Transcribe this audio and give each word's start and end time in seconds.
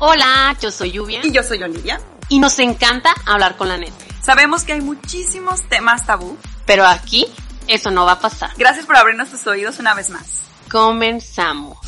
Hola, 0.00 0.56
yo 0.60 0.72
soy 0.72 0.90
Lluvia. 0.90 1.20
Y 1.22 1.30
yo 1.30 1.44
soy 1.44 1.62
Olivia. 1.62 2.00
Y 2.28 2.40
nos 2.40 2.58
encanta 2.58 3.14
hablar 3.26 3.56
con 3.56 3.68
la 3.68 3.78
neta. 3.78 3.92
Sabemos 4.20 4.64
que 4.64 4.72
hay 4.72 4.80
muchísimos 4.80 5.62
temas 5.68 6.04
tabú. 6.04 6.36
Pero 6.66 6.84
aquí 6.84 7.26
eso 7.68 7.92
no 7.92 8.04
va 8.04 8.12
a 8.12 8.18
pasar. 8.18 8.50
Gracias 8.58 8.86
por 8.86 8.96
abrirnos 8.96 9.30
tus 9.30 9.46
oídos 9.46 9.78
una 9.78 9.94
vez 9.94 10.10
más. 10.10 10.50
Comenzamos. 10.68 11.78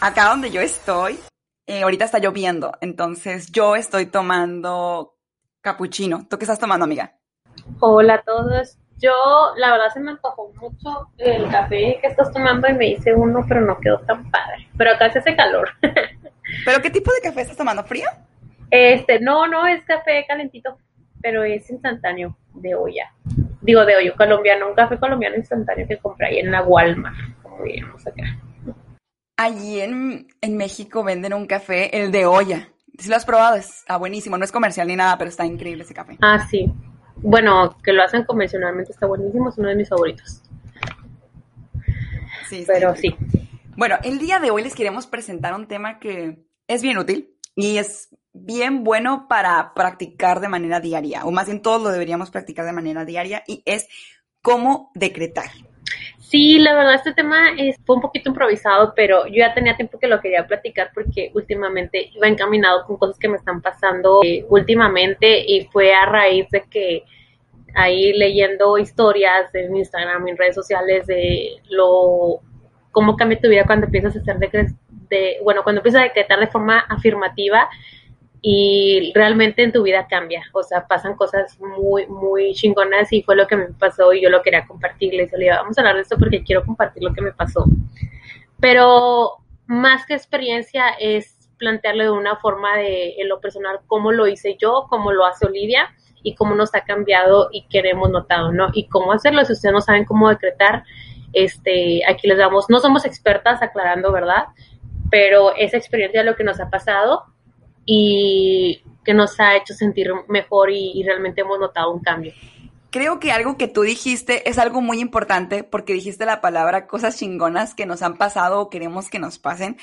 Acá 0.00 0.28
donde 0.28 0.52
yo 0.52 0.60
estoy, 0.60 1.18
eh, 1.66 1.82
ahorita 1.82 2.04
está 2.04 2.18
lloviendo, 2.18 2.72
entonces 2.80 3.50
yo 3.50 3.76
estoy 3.76 4.06
tomando 4.06 5.16
capuchino. 5.60 6.26
¿Tú 6.28 6.38
qué 6.38 6.44
estás 6.44 6.58
tomando, 6.58 6.84
amiga? 6.84 7.16
Hola 7.80 8.14
a 8.14 8.22
todos. 8.22 8.78
Yo, 8.98 9.12
la 9.56 9.72
verdad, 9.72 9.92
se 9.92 10.00
me 10.00 10.12
antojó 10.12 10.52
mucho 10.60 11.10
el 11.18 11.50
café 11.50 11.98
que 12.00 12.06
estás 12.06 12.32
tomando 12.32 12.68
y 12.68 12.74
me 12.74 12.88
hice 12.90 13.12
uno, 13.14 13.44
pero 13.48 13.60
no 13.60 13.78
quedó 13.80 13.98
tan 14.00 14.30
padre. 14.30 14.68
Pero 14.76 14.92
acá 14.92 15.10
se 15.10 15.18
hace 15.18 15.34
calor. 15.34 15.68
¿Pero 16.64 16.82
qué 16.82 16.90
tipo 16.90 17.10
de 17.12 17.20
café 17.20 17.42
estás 17.42 17.56
tomando? 17.56 17.84
¿Frío? 17.84 18.08
Este, 18.70 19.20
no, 19.20 19.46
no, 19.46 19.66
es 19.66 19.84
café 19.84 20.24
calentito, 20.26 20.78
pero 21.20 21.44
es 21.44 21.68
instantáneo, 21.70 22.36
de 22.54 22.74
olla. 22.74 23.12
Digo, 23.60 23.84
de 23.84 23.96
olla 23.96 24.14
colombiano, 24.16 24.68
un 24.68 24.74
café 24.74 24.98
colombiano 24.98 25.36
instantáneo 25.36 25.86
que 25.86 25.98
compré 25.98 26.28
ahí 26.28 26.38
en 26.38 26.50
la 26.50 26.62
Walmart, 26.62 27.16
como 27.42 27.62
diríamos 27.64 28.06
acá. 28.06 28.22
Allí 29.36 29.80
en, 29.80 30.28
en 30.40 30.56
México 30.56 31.04
venden 31.04 31.34
un 31.34 31.46
café, 31.46 31.96
el 31.96 32.10
de 32.12 32.26
olla. 32.26 32.68
Si 32.98 33.08
lo 33.08 33.16
has 33.16 33.24
probado, 33.24 33.56
está 33.56 33.96
buenísimo. 33.96 34.36
No 34.36 34.44
es 34.44 34.52
comercial 34.52 34.86
ni 34.86 34.96
nada, 34.96 35.16
pero 35.18 35.28
está 35.28 35.44
increíble 35.44 35.84
ese 35.84 35.94
café. 35.94 36.16
Ah, 36.20 36.46
sí. 36.48 36.70
Bueno, 37.16 37.76
que 37.82 37.92
lo 37.92 38.02
hacen 38.02 38.24
convencionalmente 38.24 38.92
está 38.92 39.06
buenísimo, 39.06 39.48
es 39.48 39.58
uno 39.58 39.68
de 39.68 39.76
mis 39.76 39.88
favoritos. 39.88 40.42
Sí, 42.48 42.64
pero 42.66 42.94
sí. 42.94 43.16
Bueno, 43.74 43.96
el 44.04 44.18
día 44.18 44.38
de 44.38 44.50
hoy 44.50 44.62
les 44.62 44.74
queremos 44.74 45.06
presentar 45.06 45.54
un 45.54 45.66
tema 45.66 45.98
que 45.98 46.44
es 46.68 46.82
bien 46.82 46.98
útil 46.98 47.34
y 47.56 47.78
es 47.78 48.14
bien 48.34 48.84
bueno 48.84 49.26
para 49.28 49.72
practicar 49.74 50.40
de 50.40 50.48
manera 50.48 50.78
diaria, 50.80 51.24
o 51.24 51.30
más 51.30 51.46
bien 51.46 51.62
todos 51.62 51.82
lo 51.82 51.90
deberíamos 51.90 52.30
practicar 52.30 52.66
de 52.66 52.72
manera 52.72 53.04
diaria, 53.04 53.42
y 53.46 53.62
es 53.64 53.88
cómo 54.42 54.90
decretar. 54.94 55.46
Sí, 56.18 56.58
la 56.58 56.74
verdad 56.74 56.94
este 56.94 57.14
tema 57.14 57.50
fue 57.84 57.96
un 57.96 58.02
poquito 58.02 58.30
improvisado, 58.30 58.92
pero 58.94 59.26
yo 59.26 59.36
ya 59.36 59.54
tenía 59.54 59.76
tiempo 59.76 59.98
que 59.98 60.06
lo 60.06 60.20
quería 60.20 60.46
platicar 60.46 60.90
porque 60.94 61.30
últimamente 61.34 62.10
iba 62.14 62.28
encaminado 62.28 62.84
con 62.86 62.96
cosas 62.96 63.18
que 63.18 63.28
me 63.28 63.36
están 63.36 63.60
pasando 63.60 64.20
eh, 64.22 64.44
últimamente 64.48 65.44
y 65.46 65.66
fue 65.66 65.92
a 65.92 66.06
raíz 66.06 66.48
de 66.50 66.62
que 66.70 67.04
ahí 67.74 68.12
leyendo 68.14 68.78
historias 68.78 69.54
en 69.54 69.76
Instagram, 69.76 70.28
en 70.28 70.36
redes 70.36 70.54
sociales 70.54 71.06
de 71.06 71.60
lo 71.68 72.40
cómo 72.92 73.16
cambia 73.16 73.40
tu 73.40 73.48
vida 73.48 73.64
cuando 73.66 73.86
empiezas 73.86 74.16
a 74.16 74.20
hacer 74.20 74.38
de, 74.38 75.38
bueno, 75.42 75.62
cuando 75.62 75.80
empiezas 75.80 76.02
a 76.02 76.04
decretar 76.04 76.38
de 76.38 76.46
forma 76.46 76.78
afirmativa 76.80 77.68
y 78.40 79.12
realmente 79.14 79.62
en 79.62 79.72
tu 79.72 79.82
vida 79.82 80.06
cambia, 80.08 80.42
o 80.52 80.62
sea, 80.62 80.86
pasan 80.86 81.14
cosas 81.14 81.58
muy, 81.60 82.06
muy 82.06 82.54
chingonas 82.54 83.12
y 83.12 83.22
fue 83.22 83.36
lo 83.36 83.46
que 83.46 83.56
me 83.56 83.66
pasó 83.66 84.12
y 84.12 84.22
yo 84.22 84.30
lo 84.30 84.42
quería 84.42 84.66
compartirles. 84.66 85.30
Vamos 85.30 85.78
a 85.78 85.80
hablar 85.80 85.96
de 85.96 86.02
esto 86.02 86.16
porque 86.18 86.42
quiero 86.42 86.64
compartir 86.64 87.02
lo 87.02 87.12
que 87.12 87.22
me 87.22 87.32
pasó. 87.32 87.64
Pero 88.60 89.38
más 89.66 90.06
que 90.06 90.14
experiencia 90.14 90.88
es 90.98 91.50
plantearlo 91.56 92.02
de 92.02 92.10
una 92.10 92.36
forma 92.36 92.76
de, 92.76 93.14
en 93.18 93.28
lo 93.28 93.40
personal, 93.40 93.78
cómo 93.86 94.10
lo 94.10 94.26
hice 94.26 94.56
yo, 94.60 94.86
cómo 94.90 95.12
lo 95.12 95.24
hace 95.24 95.46
Olivia 95.46 95.94
y 96.24 96.34
cómo 96.34 96.56
nos 96.56 96.74
ha 96.74 96.82
cambiado 96.82 97.48
y 97.52 97.68
que 97.68 97.78
hemos 97.78 98.10
notado, 98.10 98.50
¿no? 98.50 98.70
Y 98.72 98.88
cómo 98.88 99.12
hacerlo, 99.12 99.44
si 99.44 99.52
ustedes 99.52 99.72
no 99.72 99.80
saben 99.80 100.04
cómo 100.04 100.28
decretar, 100.28 100.82
este, 101.32 102.02
aquí 102.08 102.28
les 102.28 102.38
damos, 102.38 102.66
no 102.68 102.80
somos 102.80 103.04
expertas 103.04 103.62
aclarando, 103.62 104.12
¿verdad? 104.12 104.46
Pero 105.10 105.54
esa 105.56 105.76
experiencia 105.76 106.20
es 106.20 106.26
lo 106.26 106.36
que 106.36 106.44
nos 106.44 106.60
ha 106.60 106.70
pasado 106.70 107.24
y 107.84 108.82
que 109.04 109.14
nos 109.14 109.38
ha 109.40 109.56
hecho 109.56 109.74
sentir 109.74 110.10
mejor 110.28 110.70
y, 110.70 111.02
realmente 111.04 111.40
hemos 111.40 111.58
notado 111.58 111.92
un 111.92 112.00
cambio. 112.00 112.32
Creo 112.90 113.18
que 113.18 113.32
algo 113.32 113.56
que 113.56 113.68
tú 113.68 113.82
dijiste 113.82 114.48
es 114.48 114.58
algo 114.58 114.82
muy 114.82 115.00
importante 115.00 115.64
porque 115.64 115.94
dijiste 115.94 116.26
la 116.26 116.40
palabra 116.40 116.86
cosas 116.86 117.16
chingonas 117.16 117.74
que 117.74 117.86
nos 117.86 118.02
han 118.02 118.18
pasado 118.18 118.60
o 118.60 118.70
queremos 118.70 119.08
que 119.08 119.18
nos 119.18 119.38
pasen. 119.38 119.78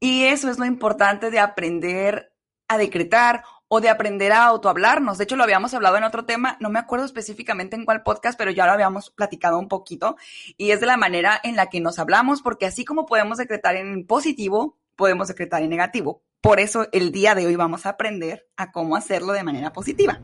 Y 0.00 0.24
eso 0.24 0.50
es 0.50 0.58
lo 0.58 0.64
importante 0.64 1.30
de 1.30 1.38
aprender 1.38 2.32
a 2.68 2.78
decretar 2.78 3.44
o 3.76 3.80
de 3.80 3.88
aprender 3.88 4.30
a 4.30 4.44
autohablarnos. 4.44 5.18
De 5.18 5.24
hecho, 5.24 5.34
lo 5.34 5.42
habíamos 5.42 5.74
hablado 5.74 5.96
en 5.96 6.04
otro 6.04 6.24
tema, 6.24 6.56
no 6.60 6.70
me 6.70 6.78
acuerdo 6.78 7.04
específicamente 7.04 7.74
en 7.74 7.84
cuál 7.84 8.04
podcast, 8.04 8.38
pero 8.38 8.52
ya 8.52 8.66
lo 8.66 8.72
habíamos 8.72 9.10
platicado 9.10 9.58
un 9.58 9.66
poquito. 9.66 10.16
Y 10.56 10.70
es 10.70 10.78
de 10.78 10.86
la 10.86 10.96
manera 10.96 11.40
en 11.42 11.56
la 11.56 11.66
que 11.66 11.80
nos 11.80 11.98
hablamos, 11.98 12.40
porque 12.40 12.66
así 12.66 12.84
como 12.84 13.04
podemos 13.04 13.36
decretar 13.36 13.74
en 13.74 14.06
positivo, 14.06 14.78
podemos 14.94 15.26
decretar 15.26 15.60
en 15.60 15.70
negativo. 15.70 16.22
Por 16.40 16.60
eso 16.60 16.86
el 16.92 17.10
día 17.10 17.34
de 17.34 17.46
hoy 17.46 17.56
vamos 17.56 17.84
a 17.84 17.90
aprender 17.90 18.46
a 18.56 18.70
cómo 18.70 18.94
hacerlo 18.94 19.32
de 19.32 19.42
manera 19.42 19.72
positiva. 19.72 20.20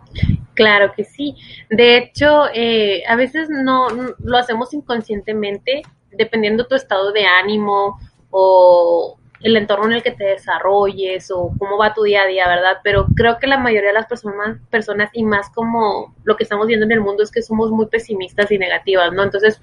Claro 0.54 0.92
que 0.94 1.02
sí. 1.02 1.34
De 1.70 1.98
hecho, 1.98 2.44
eh, 2.54 3.02
a 3.08 3.16
veces 3.16 3.48
no 3.50 3.88
lo 4.18 4.38
hacemos 4.38 4.72
inconscientemente, 4.74 5.82
dependiendo 6.12 6.68
tu 6.68 6.76
estado 6.76 7.10
de 7.10 7.24
ánimo 7.24 7.98
o 8.30 9.19
el 9.42 9.56
entorno 9.56 9.86
en 9.86 9.92
el 9.92 10.02
que 10.02 10.12
te 10.12 10.24
desarrolles 10.24 11.30
o 11.30 11.52
cómo 11.58 11.78
va 11.78 11.94
tu 11.94 12.02
día 12.02 12.22
a 12.22 12.26
día, 12.26 12.46
¿verdad? 12.46 12.78
Pero 12.84 13.06
creo 13.16 13.38
que 13.38 13.46
la 13.46 13.58
mayoría 13.58 13.88
de 13.88 13.94
las 13.94 14.06
personas, 14.06 14.58
personas 14.70 15.10
y 15.12 15.24
más 15.24 15.48
como 15.50 16.14
lo 16.24 16.36
que 16.36 16.42
estamos 16.44 16.66
viendo 16.66 16.84
en 16.84 16.92
el 16.92 17.00
mundo 17.00 17.22
es 17.22 17.30
que 17.30 17.42
somos 17.42 17.70
muy 17.70 17.86
pesimistas 17.86 18.50
y 18.50 18.58
negativas, 18.58 19.12
¿no? 19.12 19.22
Entonces, 19.22 19.60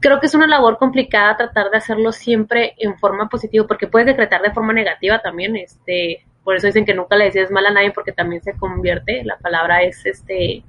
creo 0.00 0.20
que 0.20 0.26
es 0.26 0.34
una 0.34 0.46
labor 0.46 0.76
complicada 0.76 1.36
tratar 1.36 1.70
de 1.70 1.78
hacerlo 1.78 2.12
siempre 2.12 2.74
en 2.78 2.98
forma 2.98 3.28
positiva, 3.28 3.66
porque 3.66 3.86
puedes 3.86 4.06
decretar 4.06 4.42
de 4.42 4.52
forma 4.52 4.72
negativa 4.72 5.20
también, 5.22 5.56
este, 5.56 6.24
por 6.42 6.56
eso 6.56 6.66
dicen 6.66 6.84
que 6.84 6.94
nunca 6.94 7.16
le 7.16 7.26
decías 7.26 7.50
mal 7.50 7.64
a 7.66 7.72
nadie 7.72 7.92
porque 7.92 8.12
también 8.12 8.42
se 8.42 8.54
convierte, 8.54 9.24
la 9.24 9.38
palabra 9.38 9.82
es 9.82 10.04
este 10.04 10.62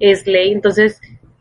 es 0.00 0.26
ley, 0.26 0.50
entonces 0.50 1.00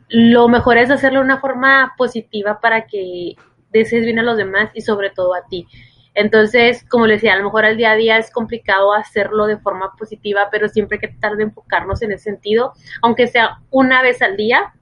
lo 0.10 0.48
mejor 0.48 0.78
es 0.78 0.92
hacerlo 0.92 1.20
de 1.20 1.26
una 1.26 1.40
forma 1.40 1.94
positiva 1.98 2.60
para 2.62 2.86
que 2.86 3.36
desees 3.80 4.06
bien 4.06 4.20
a 4.20 4.24
los 4.24 4.38
demás 4.38 4.72
y 4.74 4.82
sobre 4.82 5.10
todo 5.10 5.34
a 5.34 5.46
ti. 5.48 5.68
Entonces, 6.16 6.86
como 6.90 7.08
les 7.08 7.18
decía, 7.18 7.34
a 7.34 7.38
lo 7.38 7.44
mejor 7.44 7.66
al 7.66 7.76
día 7.76 7.92
a 7.92 7.96
día 7.96 8.18
es 8.18 8.32
complicado 8.32 8.94
hacerlo 8.94 9.48
de 9.48 9.58
forma 9.58 9.94
positiva, 9.98 10.48
pero 10.50 10.70
siempre 10.70 10.96
hay 10.96 11.02
que 11.02 11.08
tratar 11.10 11.36
de 11.36 11.44
enfocarnos 11.44 12.02
en 12.02 12.14
ese 12.14 12.24
sentido, 12.24 12.74
aunque 13.02 13.28
sea 13.28 13.60
una 13.70 14.02
vez 14.02 14.22
al 14.22 14.38
día, 14.38 14.74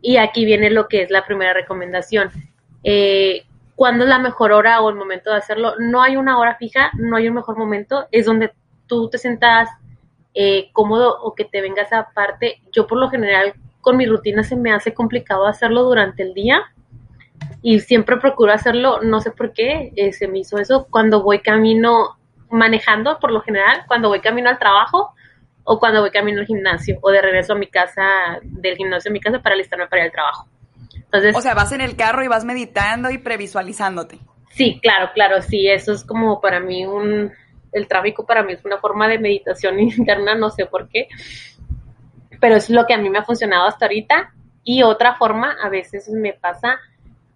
y 0.00 0.16
aquí 0.16 0.44
viene 0.44 0.70
lo 0.70 0.88
que 0.88 1.02
es 1.02 1.10
la 1.10 1.26
primera 1.26 1.52
recomendación. 1.52 2.30
Eh, 2.82 3.44
¿Cuándo 3.76 4.04
es 4.04 4.10
la 4.10 4.18
mejor 4.18 4.52
hora 4.52 4.80
o 4.80 4.88
el 4.88 4.96
momento 4.96 5.30
de 5.30 5.36
hacerlo? 5.36 5.74
No 5.78 6.02
hay 6.02 6.16
una 6.16 6.38
hora 6.38 6.56
fija, 6.56 6.90
no 6.94 7.16
hay 7.16 7.28
un 7.28 7.34
mejor 7.34 7.58
momento, 7.58 8.06
es 8.10 8.24
donde 8.24 8.52
tú 8.86 9.10
te 9.10 9.18
sientas 9.18 9.68
eh, 10.32 10.70
cómodo 10.72 11.18
o 11.22 11.34
que 11.34 11.44
te 11.44 11.60
vengas 11.60 11.92
aparte. 11.92 12.62
Yo 12.72 12.86
por 12.86 12.98
lo 12.98 13.10
general 13.10 13.54
con 13.80 13.96
mi 13.96 14.06
rutina 14.06 14.44
se 14.44 14.56
me 14.56 14.72
hace 14.72 14.94
complicado 14.94 15.46
hacerlo 15.46 15.82
durante 15.82 16.22
el 16.22 16.32
día 16.32 16.73
y 17.62 17.80
siempre 17.80 18.18
procuro 18.18 18.52
hacerlo, 18.52 19.00
no 19.02 19.20
sé 19.20 19.30
por 19.30 19.52
qué, 19.52 19.92
eh, 19.96 20.12
se 20.12 20.28
me 20.28 20.40
hizo 20.40 20.58
eso 20.58 20.86
cuando 20.90 21.22
voy 21.22 21.40
camino 21.40 22.18
manejando 22.50 23.18
por 23.18 23.32
lo 23.32 23.40
general, 23.40 23.84
cuando 23.88 24.08
voy 24.08 24.20
camino 24.20 24.50
al 24.50 24.58
trabajo 24.58 25.14
o 25.64 25.78
cuando 25.78 26.00
voy 26.00 26.10
camino 26.10 26.40
al 26.40 26.46
gimnasio 26.46 26.98
o 27.00 27.10
de 27.10 27.22
regreso 27.22 27.54
a 27.54 27.56
mi 27.56 27.66
casa, 27.66 28.38
del 28.42 28.76
gimnasio 28.76 29.10
a 29.10 29.12
mi 29.12 29.20
casa 29.20 29.40
para 29.40 29.54
alistarme 29.54 29.86
para 29.86 30.02
ir 30.02 30.06
al 30.06 30.12
trabajo. 30.12 30.48
Entonces, 30.94 31.34
o 31.34 31.40
sea, 31.40 31.54
vas 31.54 31.72
en 31.72 31.80
el 31.80 31.96
carro 31.96 32.22
y 32.22 32.28
vas 32.28 32.44
meditando 32.44 33.10
y 33.10 33.18
previsualizándote. 33.18 34.18
Sí, 34.50 34.78
claro, 34.80 35.10
claro, 35.14 35.42
sí, 35.42 35.68
eso 35.68 35.92
es 35.92 36.04
como 36.04 36.40
para 36.40 36.60
mí 36.60 36.86
un, 36.86 37.32
el 37.72 37.88
tráfico 37.88 38.24
para 38.24 38.42
mí 38.42 38.52
es 38.52 38.64
una 38.64 38.78
forma 38.78 39.08
de 39.08 39.18
meditación 39.18 39.80
interna, 39.80 40.34
no 40.34 40.50
sé 40.50 40.66
por 40.66 40.88
qué, 40.88 41.08
pero 42.40 42.56
es 42.56 42.70
lo 42.70 42.86
que 42.86 42.94
a 42.94 42.98
mí 42.98 43.10
me 43.10 43.18
ha 43.18 43.24
funcionado 43.24 43.66
hasta 43.66 43.86
ahorita. 43.86 44.34
Y 44.66 44.82
otra 44.82 45.16
forma, 45.16 45.56
a 45.62 45.68
veces 45.68 46.08
me 46.08 46.32
pasa 46.32 46.78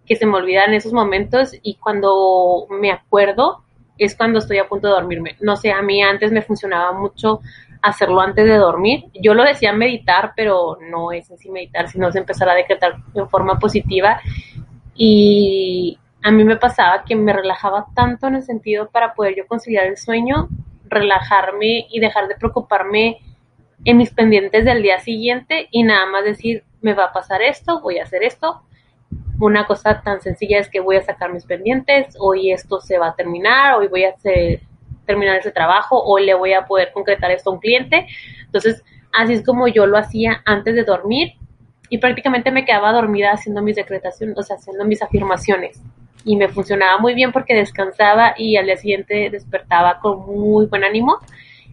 que 0.09 0.15
se 0.15 0.25
me 0.25 0.37
olvidan 0.37 0.73
esos 0.73 0.91
momentos 0.91 1.51
y 1.61 1.75
cuando 1.75 2.65
me 2.71 2.91
acuerdo 2.91 3.63
es 3.99 4.15
cuando 4.15 4.39
estoy 4.39 4.57
a 4.57 4.67
punto 4.67 4.87
de 4.87 4.93
dormirme. 4.93 5.37
No 5.39 5.55
sé, 5.55 5.71
a 5.71 5.83
mí 5.83 6.01
antes 6.01 6.31
me 6.31 6.41
funcionaba 6.41 6.91
mucho 6.93 7.41
hacerlo 7.83 8.19
antes 8.19 8.45
de 8.45 8.55
dormir. 8.55 9.05
Yo 9.21 9.35
lo 9.35 9.43
decía 9.43 9.71
meditar, 9.71 10.33
pero 10.35 10.79
no 10.89 11.11
es 11.11 11.29
en 11.29 11.37
sí 11.37 11.51
meditar, 11.51 11.87
sino 11.89 12.07
es 12.07 12.15
empezar 12.15 12.49
a 12.49 12.55
decretar 12.55 12.95
en 13.13 13.29
forma 13.29 13.59
positiva. 13.59 14.19
Y 14.95 15.99
a 16.23 16.31
mí 16.31 16.43
me 16.43 16.57
pasaba 16.57 17.03
que 17.03 17.15
me 17.15 17.31
relajaba 17.31 17.85
tanto 17.93 18.25
en 18.25 18.35
el 18.35 18.43
sentido 18.43 18.89
para 18.89 19.13
poder 19.13 19.35
yo 19.35 19.45
conciliar 19.47 19.85
el 19.85 19.97
sueño, 19.97 20.49
relajarme 20.85 21.85
y 21.91 21.99
dejar 21.99 22.27
de 22.27 22.35
preocuparme 22.35 23.19
en 23.85 23.97
mis 23.97 24.11
pendientes 24.11 24.65
del 24.65 24.81
día 24.81 24.99
siguiente 24.99 25.67
y 25.69 25.83
nada 25.83 26.07
más 26.07 26.23
decir, 26.23 26.63
me 26.81 26.93
va 26.93 27.05
a 27.05 27.13
pasar 27.13 27.43
esto, 27.43 27.79
voy 27.81 27.99
a 27.99 28.03
hacer 28.03 28.23
esto. 28.23 28.63
Una 29.39 29.65
cosa 29.65 30.01
tan 30.01 30.21
sencilla 30.21 30.59
es 30.59 30.69
que 30.69 30.79
voy 30.79 30.97
a 30.97 31.01
sacar 31.01 31.31
mis 31.31 31.45
pendientes, 31.45 32.15
hoy 32.19 32.51
esto 32.51 32.81
se 32.81 32.97
va 32.97 33.09
a 33.09 33.15
terminar, 33.15 33.75
hoy 33.75 33.87
voy 33.87 34.03
a 34.03 34.09
hacer 34.09 34.61
terminar 35.05 35.37
ese 35.37 35.51
trabajo 35.51 36.01
o 36.03 36.19
le 36.19 36.33
voy 36.33 36.53
a 36.53 36.65
poder 36.67 36.91
concretar 36.93 37.31
esto 37.31 37.49
a 37.49 37.53
un 37.53 37.59
cliente. 37.59 38.07
Entonces, 38.45 38.83
así 39.11 39.33
es 39.33 39.43
como 39.43 39.67
yo 39.67 39.85
lo 39.85 39.97
hacía 39.97 40.41
antes 40.45 40.75
de 40.75 40.83
dormir 40.83 41.33
y 41.89 41.97
prácticamente 41.97 42.51
me 42.51 42.65
quedaba 42.65 42.91
dormida 42.91 43.31
haciendo 43.31 43.61
mis 43.61 43.75
decretaciones, 43.75 44.37
o 44.37 44.43
sea, 44.43 44.57
haciendo 44.57 44.85
mis 44.85 45.01
afirmaciones. 45.01 45.81
y 46.25 46.35
me 46.35 46.49
funcionaba 46.49 46.99
muy 46.99 47.13
bien 47.13 47.31
porque 47.31 47.55
descansaba 47.55 48.35
y 48.37 48.57
al 48.57 48.65
día 48.65 48.75
siguiente 48.75 49.29
despertaba 49.29 50.01
con 50.01 50.25
muy 50.25 50.65
buen 50.65 50.83
ánimo 50.83 51.17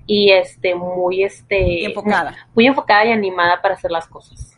y 0.06 0.30
este 0.30 0.74
muy 0.74 1.24
este 1.24 1.84
enfocada. 1.84 2.36
Muy, 2.54 2.66
enfocada 2.66 3.06
y 3.06 3.12
animada 3.12 3.60
para 3.60 3.74
hacer 3.74 3.90
las 3.90 4.06
cosas. 4.06 4.55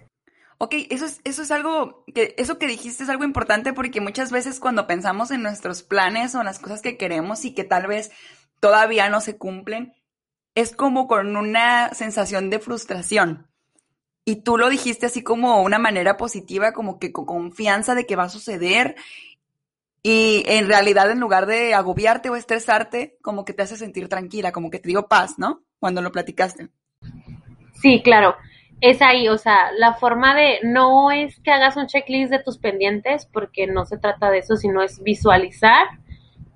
Ok, 0.60 0.74
eso 0.90 1.06
es, 1.06 1.20
eso 1.22 1.42
es 1.42 1.50
algo 1.52 2.04
que, 2.12 2.34
eso 2.36 2.58
que 2.58 2.66
dijiste 2.66 3.04
es 3.04 3.08
algo 3.08 3.22
importante 3.22 3.72
porque 3.72 4.00
muchas 4.00 4.32
veces 4.32 4.58
cuando 4.58 4.88
pensamos 4.88 5.30
en 5.30 5.42
nuestros 5.42 5.84
planes 5.84 6.34
o 6.34 6.40
en 6.40 6.46
las 6.46 6.58
cosas 6.58 6.82
que 6.82 6.96
queremos 6.96 7.44
y 7.44 7.54
que 7.54 7.62
tal 7.62 7.86
vez 7.86 8.10
todavía 8.58 9.08
no 9.08 9.20
se 9.20 9.36
cumplen, 9.36 9.94
es 10.56 10.74
como 10.74 11.06
con 11.06 11.36
una 11.36 11.94
sensación 11.94 12.50
de 12.50 12.58
frustración. 12.58 13.46
Y 14.24 14.42
tú 14.42 14.58
lo 14.58 14.68
dijiste 14.68 15.06
así 15.06 15.22
como 15.22 15.62
una 15.62 15.78
manera 15.78 16.16
positiva, 16.16 16.72
como 16.72 16.98
que 16.98 17.12
con 17.12 17.24
confianza 17.24 17.94
de 17.94 18.04
que 18.04 18.16
va 18.16 18.24
a 18.24 18.28
suceder. 18.28 18.96
Y 20.02 20.42
en 20.46 20.66
realidad, 20.66 21.10
en 21.10 21.20
lugar 21.20 21.46
de 21.46 21.72
agobiarte 21.74 22.28
o 22.28 22.36
estresarte, 22.36 23.16
como 23.22 23.44
que 23.44 23.54
te 23.54 23.62
hace 23.62 23.76
sentir 23.76 24.08
tranquila, 24.08 24.52
como 24.52 24.70
que 24.70 24.80
te 24.80 24.88
dio 24.88 25.06
paz, 25.06 25.38
¿no? 25.38 25.62
Cuando 25.78 26.02
lo 26.02 26.12
platicaste. 26.12 26.68
Sí, 27.80 28.02
claro. 28.02 28.34
Es 28.80 29.02
ahí, 29.02 29.28
o 29.28 29.38
sea, 29.38 29.72
la 29.76 29.94
forma 29.94 30.34
de, 30.34 30.60
no 30.62 31.10
es 31.10 31.40
que 31.40 31.50
hagas 31.50 31.76
un 31.76 31.86
checklist 31.86 32.30
de 32.30 32.38
tus 32.38 32.58
pendientes, 32.58 33.26
porque 33.32 33.66
no 33.66 33.84
se 33.84 33.98
trata 33.98 34.30
de 34.30 34.38
eso, 34.38 34.56
sino 34.56 34.82
es 34.82 35.02
visualizar 35.02 35.86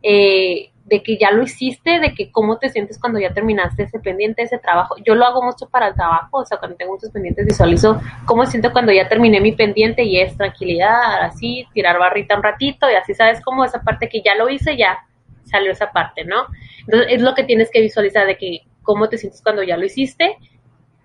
eh, 0.02 0.70
de 0.84 1.02
que 1.02 1.16
ya 1.16 1.30
lo 1.30 1.42
hiciste, 1.42 2.00
de 2.00 2.14
que 2.14 2.30
cómo 2.30 2.58
te 2.58 2.68
sientes 2.68 2.98
cuando 2.98 3.18
ya 3.18 3.32
terminaste 3.32 3.84
ese 3.84 3.98
pendiente, 3.98 4.42
ese 4.42 4.58
trabajo. 4.58 4.96
Yo 5.04 5.14
lo 5.14 5.24
hago 5.24 5.42
mucho 5.42 5.68
para 5.68 5.88
el 5.88 5.94
trabajo, 5.94 6.38
o 6.38 6.44
sea, 6.44 6.58
cuando 6.58 6.76
tengo 6.76 6.92
muchos 6.92 7.10
pendientes 7.10 7.46
visualizo 7.46 8.00
cómo 8.26 8.46
siento 8.46 8.72
cuando 8.72 8.92
ya 8.92 9.08
terminé 9.08 9.40
mi 9.40 9.52
pendiente 9.52 10.02
y 10.04 10.20
es 10.20 10.36
tranquilidad, 10.36 11.22
así, 11.22 11.66
tirar 11.72 11.98
barrita 11.98 12.36
un 12.36 12.42
ratito 12.42 12.90
y 12.90 12.94
así 12.94 13.14
sabes 13.14 13.40
cómo 13.42 13.64
esa 13.64 13.82
parte 13.82 14.08
que 14.08 14.22
ya 14.22 14.34
lo 14.34 14.48
hice, 14.48 14.76
ya 14.76 14.98
salió 15.44 15.72
esa 15.72 15.92
parte, 15.92 16.24
¿no? 16.24 16.46
Entonces 16.80 17.08
es 17.10 17.22
lo 17.22 17.34
que 17.34 17.44
tienes 17.44 17.70
que 17.70 17.80
visualizar 17.80 18.26
de 18.26 18.36
que 18.36 18.60
cómo 18.82 19.08
te 19.08 19.18
sientes 19.18 19.42
cuando 19.42 19.62
ya 19.62 19.76
lo 19.76 19.86
hiciste 19.86 20.36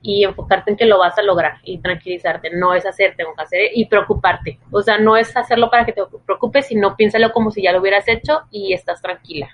y 0.07 0.23
enfocarte 0.23 0.71
en 0.71 0.77
que 0.77 0.85
lo 0.85 0.99
vas 0.99 1.17
a 1.17 1.21
lograr 1.21 1.57
y 1.63 1.79
tranquilizarte. 1.79 2.49
No 2.51 2.73
es 2.73 2.85
hacer, 2.85 3.15
tengo 3.17 3.35
que 3.35 3.41
hacer 3.41 3.71
y 3.73 3.87
preocuparte. 3.87 4.57
O 4.71 4.81
sea, 4.81 4.97
no 4.97 5.17
es 5.17 5.35
hacerlo 5.35 5.69
para 5.69 5.85
que 5.85 5.91
te 5.91 6.01
preocupes, 6.25 6.67
sino 6.67 6.95
piénsalo 6.95 7.33
como 7.33 7.51
si 7.51 7.61
ya 7.61 7.73
lo 7.73 7.81
hubieras 7.81 8.07
hecho 8.07 8.43
y 8.49 8.71
estás 8.71 9.01
tranquila. 9.01 9.49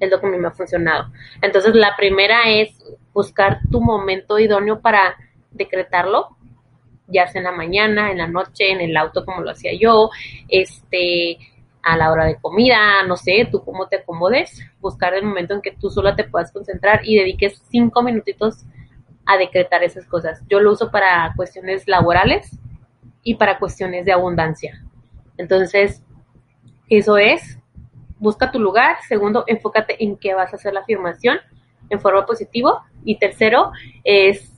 Es 0.00 0.10
lo 0.10 0.18
que 0.18 0.26
a 0.26 0.30
mí 0.30 0.38
me 0.38 0.48
ha 0.48 0.52
funcionado. 0.52 1.12
Entonces, 1.42 1.74
la 1.74 1.96
primera 1.98 2.48
es 2.48 2.82
buscar 3.12 3.58
tu 3.70 3.82
momento 3.82 4.38
idóneo 4.38 4.80
para 4.80 5.16
decretarlo, 5.50 6.28
ya 7.06 7.26
sea 7.26 7.40
en 7.40 7.44
la 7.44 7.52
mañana, 7.52 8.10
en 8.10 8.16
la 8.16 8.26
noche, 8.26 8.70
en 8.70 8.80
el 8.80 8.96
auto 8.96 9.26
como 9.26 9.42
lo 9.42 9.50
hacía 9.50 9.72
yo, 9.78 10.08
este, 10.48 11.36
a 11.82 11.98
la 11.98 12.10
hora 12.10 12.24
de 12.24 12.36
comida, 12.36 13.02
no 13.06 13.18
sé, 13.18 13.46
tú 13.52 13.62
cómo 13.62 13.86
te 13.88 13.96
acomodes, 13.96 14.64
buscar 14.80 15.12
el 15.12 15.24
momento 15.24 15.52
en 15.52 15.60
que 15.60 15.72
tú 15.72 15.90
sola 15.90 16.16
te 16.16 16.24
puedas 16.24 16.52
concentrar 16.52 17.02
y 17.04 17.18
dediques 17.18 17.62
cinco 17.68 18.02
minutitos 18.02 18.64
a 19.26 19.36
decretar 19.36 19.82
esas 19.82 20.06
cosas. 20.06 20.42
Yo 20.48 20.60
lo 20.60 20.72
uso 20.72 20.90
para 20.90 21.32
cuestiones 21.36 21.86
laborales 21.86 22.58
y 23.22 23.34
para 23.36 23.58
cuestiones 23.58 24.04
de 24.04 24.12
abundancia. 24.12 24.82
Entonces, 25.36 26.02
eso 26.88 27.16
es, 27.16 27.58
busca 28.18 28.50
tu 28.50 28.58
lugar. 28.58 28.96
Segundo, 29.08 29.44
enfócate 29.46 30.02
en 30.02 30.16
qué 30.16 30.34
vas 30.34 30.52
a 30.52 30.56
hacer 30.56 30.72
la 30.72 30.80
afirmación 30.80 31.38
en 31.88 32.00
forma 32.00 32.26
positiva. 32.26 32.84
Y 33.04 33.18
tercero, 33.18 33.72
es 34.04 34.52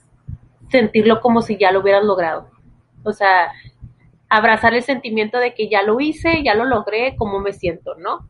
sentirlo 0.69 1.21
como 1.21 1.41
si 1.41 1.57
ya 1.57 1.71
lo 1.71 1.81
hubieras 1.81 2.03
logrado. 2.03 2.49
O 3.03 3.11
sea, 3.11 3.51
abrazar 4.29 4.73
el 4.73 4.83
sentimiento 4.83 5.37
de 5.37 5.53
que 5.53 5.69
ya 5.69 5.83
lo 5.83 5.99
hice, 5.99 6.43
ya 6.43 6.55
lo 6.55 6.65
logré, 6.65 7.15
cómo 7.17 7.39
me 7.39 7.53
siento, 7.53 7.95
¿no? 7.95 8.27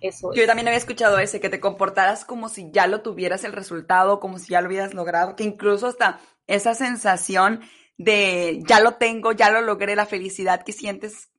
Yo 0.00 0.46
también 0.46 0.66
había 0.66 0.78
escuchado 0.78 1.18
ese, 1.18 1.40
que 1.40 1.50
te 1.50 1.60
comportaras 1.60 2.24
como 2.24 2.48
si 2.48 2.70
ya 2.72 2.86
lo 2.86 3.02
tuvieras 3.02 3.44
el 3.44 3.52
resultado, 3.52 4.18
como 4.18 4.38
si 4.38 4.48
ya 4.48 4.60
lo 4.60 4.68
hubieras 4.68 4.94
logrado, 4.94 5.36
que 5.36 5.44
incluso 5.44 5.86
hasta 5.86 6.20
esa 6.46 6.74
sensación 6.74 7.60
de 7.98 8.62
ya 8.66 8.80
lo 8.80 8.94
tengo, 8.94 9.32
ya 9.32 9.50
lo 9.50 9.60
logré, 9.60 9.94
la 9.94 10.06
felicidad 10.06 10.62
que 10.64 10.72
sientes. 10.72 11.30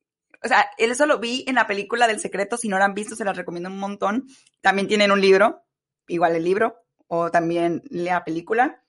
O 0.44 0.48
sea, 0.48 0.70
eso 0.78 1.06
lo 1.06 1.18
vi 1.18 1.44
en 1.48 1.56
la 1.56 1.66
película 1.66 2.06
del 2.06 2.20
secreto, 2.20 2.56
si 2.56 2.68
no 2.68 2.78
lo 2.78 2.84
han 2.84 2.94
visto, 2.94 3.16
se 3.16 3.24
las 3.24 3.36
recomiendo 3.36 3.68
un 3.68 3.78
montón. 3.78 4.26
También 4.60 4.86
tienen 4.86 5.10
un 5.10 5.20
libro, 5.20 5.64
igual 6.06 6.36
el 6.36 6.44
libro, 6.44 6.76
o 7.08 7.30
también 7.30 7.82
la 7.90 8.24
película. 8.24 8.84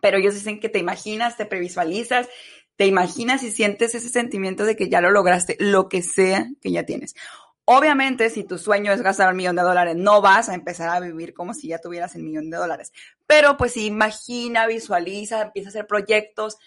Pero 0.00 0.16
ellos 0.16 0.34
dicen 0.34 0.58
que 0.58 0.70
te 0.70 0.78
imaginas, 0.78 1.36
te 1.36 1.44
previsualizas, 1.44 2.28
te 2.76 2.86
imaginas 2.86 3.42
y 3.42 3.50
sientes 3.50 3.94
ese 3.94 4.08
sentimiento 4.08 4.64
de 4.64 4.74
que 4.74 4.88
ya 4.88 5.02
lo 5.02 5.10
lograste, 5.10 5.56
lo 5.60 5.88
que 5.88 6.02
sea 6.02 6.48
que 6.62 6.72
ya 6.72 6.84
tienes. 6.84 7.14
Obviamente, 7.64 8.28
si 8.28 8.44
tu 8.44 8.58
sueño 8.58 8.92
es 8.92 9.02
gastar 9.02 9.30
un 9.30 9.36
millón 9.36 9.56
de 9.56 9.62
dólares, 9.62 9.94
no 9.96 10.20
vas 10.20 10.48
a 10.48 10.54
empezar 10.54 10.88
a 10.88 11.00
vivir 11.00 11.32
como 11.32 11.54
si 11.54 11.68
ya 11.68 11.78
tuvieras 11.78 12.14
el 12.16 12.24
millón 12.24 12.50
de 12.50 12.56
dólares. 12.56 12.92
Pero 13.26 13.56
pues 13.56 13.76
imagina, 13.76 14.66
visualiza, 14.66 15.42
empieza 15.42 15.68
a 15.68 15.70
hacer 15.70 15.86
proyectos. 15.86 16.58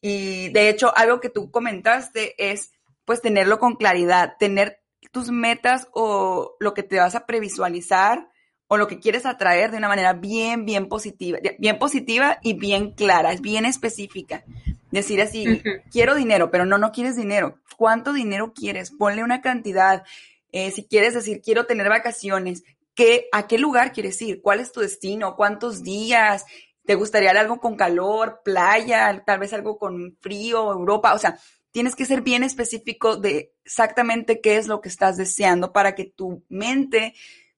Y 0.00 0.48
de 0.50 0.68
hecho, 0.68 0.96
algo 0.96 1.20
que 1.20 1.30
tú 1.30 1.50
comentaste 1.50 2.34
es 2.38 2.72
pues 3.04 3.20
tenerlo 3.20 3.58
con 3.58 3.76
claridad, 3.76 4.34
tener 4.38 4.80
tus 5.12 5.30
metas 5.30 5.88
o 5.92 6.56
lo 6.58 6.74
que 6.74 6.82
te 6.82 6.98
vas 6.98 7.14
a 7.14 7.26
previsualizar 7.26 8.28
o 8.66 8.78
lo 8.78 8.88
que 8.88 8.98
quieres 8.98 9.26
atraer 9.26 9.70
de 9.70 9.76
una 9.76 9.88
manera 9.88 10.14
bien, 10.14 10.64
bien 10.64 10.88
positiva, 10.88 11.38
bien 11.58 11.78
positiva 11.78 12.38
y 12.42 12.54
bien 12.54 12.92
clara, 12.92 13.32
es 13.32 13.42
bien 13.42 13.66
específica. 13.66 14.44
Decir 14.90 15.20
así, 15.20 15.62
quiero 15.90 16.14
dinero, 16.14 16.50
pero 16.50 16.64
no, 16.64 16.78
no 16.78 16.90
quieres 16.90 17.16
dinero. 17.16 17.58
¿Cuánto 17.76 18.12
dinero 18.12 18.52
quieres? 18.54 18.90
Ponle 18.90 19.22
una 19.22 19.42
cantidad. 19.42 20.04
Eh, 20.52 20.70
si 20.70 20.84
quieres 20.86 21.14
decir, 21.14 21.40
quiero 21.42 21.66
tener 21.66 21.88
vacaciones, 21.88 22.62
¿qué, 22.94 23.28
¿a 23.32 23.46
qué 23.46 23.58
lugar 23.58 23.92
quieres 23.92 24.20
ir? 24.22 24.42
¿Cuál 24.42 24.60
es 24.60 24.70
tu 24.70 24.80
destino? 24.80 25.34
¿Cuántos 25.34 25.82
días? 25.82 26.44
¿Te 26.84 26.94
gustaría 26.94 27.30
algo 27.30 27.58
con 27.58 27.76
calor, 27.76 28.42
playa, 28.44 29.22
tal 29.24 29.38
vez 29.40 29.52
algo 29.52 29.78
con 29.78 30.16
frío, 30.20 30.70
Europa? 30.70 31.14
O 31.14 31.18
sea, 31.18 31.38
tienes 31.70 31.96
que 31.96 32.04
ser 32.04 32.20
bien 32.20 32.44
específico 32.44 33.16
de 33.16 33.54
exactamente 33.64 34.40
qué 34.40 34.56
es 34.56 34.68
lo 34.68 34.80
que 34.80 34.88
estás 34.88 35.16
deseando 35.16 35.72
para 35.72 35.94
que 35.94 36.04
tu 36.04 36.44
mente, 36.48 37.14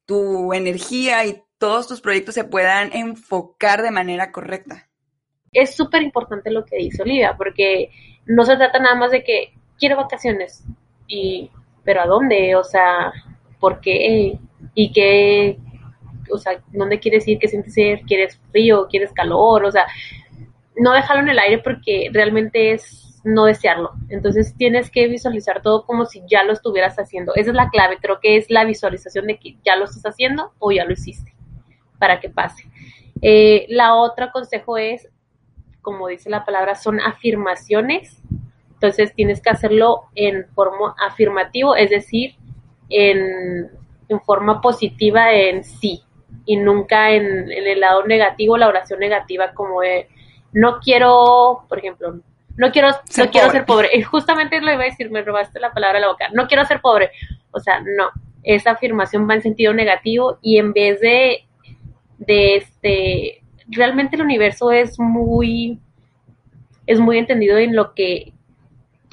tu 0.07 0.53
energía 0.53 1.25
y 1.27 1.43
todos 1.59 1.89
tus 1.89 2.01
proyectos 2.01 2.35
se 2.35 2.45
puedan 2.45 2.93
enfocar 2.95 3.83
de 3.83 3.91
manera 3.91 4.31
correcta. 4.31 4.89
Es 5.53 5.75
súper 5.75 6.03
importante 6.03 6.51
lo 6.51 6.65
que 6.65 6.77
dice 6.77 7.03
Olivia, 7.03 7.37
porque 7.37 7.91
no 8.27 8.45
se 8.45 8.57
trata 8.57 8.79
nada 8.79 8.95
más 8.95 9.11
de 9.11 9.25
que 9.25 9.53
quiero 9.79 9.97
vacaciones 9.97 10.63
y 11.07 11.51
pero 11.85 12.03
¿a 12.03 12.07
dónde? 12.07 12.57
O 12.57 12.65
sea, 12.65 13.13
¿por 13.61 13.81
qué? 13.81 14.39
¿Y 14.75 14.93
qué? 14.93 15.59
O 16.31 16.39
sea, 16.39 16.61
¿dónde 16.73 16.99
quieres 16.99 17.27
ir? 17.29 17.39
¿Qué 17.39 17.49
sientes 17.49 17.75
ser? 17.75 18.01
¿Quieres 18.03 18.41
frío? 18.51 18.87
¿Quieres 18.89 19.13
calor? 19.13 19.65
O 19.65 19.71
sea, 19.71 19.87
no 20.77 20.93
dejarlo 20.93 21.23
en 21.23 21.29
el 21.29 21.39
aire 21.39 21.59
porque 21.59 22.09
realmente 22.13 22.73
es 22.73 23.21
no 23.25 23.47
desearlo. 23.47 23.93
Entonces 24.11 24.55
tienes 24.57 24.91
que 24.91 25.09
visualizar 25.09 25.63
todo 25.63 25.87
como 25.87 26.05
si 26.05 26.23
ya 26.29 26.45
lo 26.45 26.53
estuvieras 26.53 26.97
haciendo. 26.97 27.35
Esa 27.35 27.51
es 27.51 27.57
la 27.57 27.71
clave, 27.71 27.99
creo 28.01 28.21
que 28.21 28.37
es 28.37 28.51
la 28.51 28.65
visualización 28.65 29.27
de 29.27 29.39
que 29.39 29.57
ya 29.65 29.77
lo 29.77 29.87
estás 29.87 30.05
haciendo 30.05 30.53
o 30.59 30.71
ya 30.71 30.85
lo 30.85 30.93
hiciste 30.93 31.35
para 31.99 32.21
que 32.21 32.29
pase. 32.29 32.65
Eh, 33.23 33.67
la 33.71 33.95
otra 33.95 34.31
consejo 34.31 34.77
es, 34.77 35.09
como 35.81 36.09
dice 36.09 36.29
la 36.29 36.45
palabra, 36.45 36.75
son 36.75 37.01
afirmaciones 37.01 38.21
entonces 38.85 39.15
tienes 39.15 39.41
que 39.41 39.49
hacerlo 39.49 40.03
en 40.15 40.47
forma 40.55 40.95
afirmativo, 41.07 41.75
es 41.75 41.89
decir, 41.89 42.35
en, 42.91 43.71
forma 44.27 44.61
positiva 44.61 45.33
en 45.33 45.65
sí 45.65 46.03
y 46.45 46.59
nunca 46.59 47.13
en, 47.13 47.51
el 47.51 47.81
lado 47.81 48.05
negativo, 48.05 48.59
la 48.59 48.69
oración 48.69 49.01
negativa 49.01 49.55
como 49.55 49.81
de 49.81 50.09
no 50.53 50.81
quiero, 50.81 51.65
por 51.67 51.79
ejemplo, 51.79 52.21
no 52.57 52.71
quiero, 52.71 52.91
ser 53.05 53.25
no 53.27 53.33
quiero 53.33 53.51
ser 53.51 53.65
pobre. 53.65 53.89
Y 53.95 54.03
justamente 54.03 54.61
lo 54.61 54.71
iba 54.71 54.83
a 54.83 54.85
decir, 54.85 55.11
me 55.11 55.23
robaste 55.23 55.59
la 55.59 55.73
palabra 55.73 55.99
de 55.99 56.03
la 56.03 56.13
boca. 56.13 56.29
No 56.35 56.47
quiero 56.47 56.65
ser 56.67 56.83
pobre. 56.83 57.11
O 57.51 57.59
sea, 57.59 57.81
no. 57.81 58.11
Esa 58.43 58.73
afirmación 58.73 59.29
va 59.29 59.35
en 59.35 59.43
sentido 59.43 59.73
negativo 59.73 60.39
y 60.43 60.59
en 60.59 60.75
vez 60.75 61.01
de, 61.01 61.47
de 62.19 62.57
este, 62.57 63.43
realmente 63.67 64.17
el 64.17 64.23
universo 64.23 64.71
es 64.71 65.01
muy, 65.01 65.81
es 66.87 67.01
muy 67.01 67.17
entendido 67.17 67.57
en 67.57 67.75
lo 67.75 67.95
que 67.95 68.34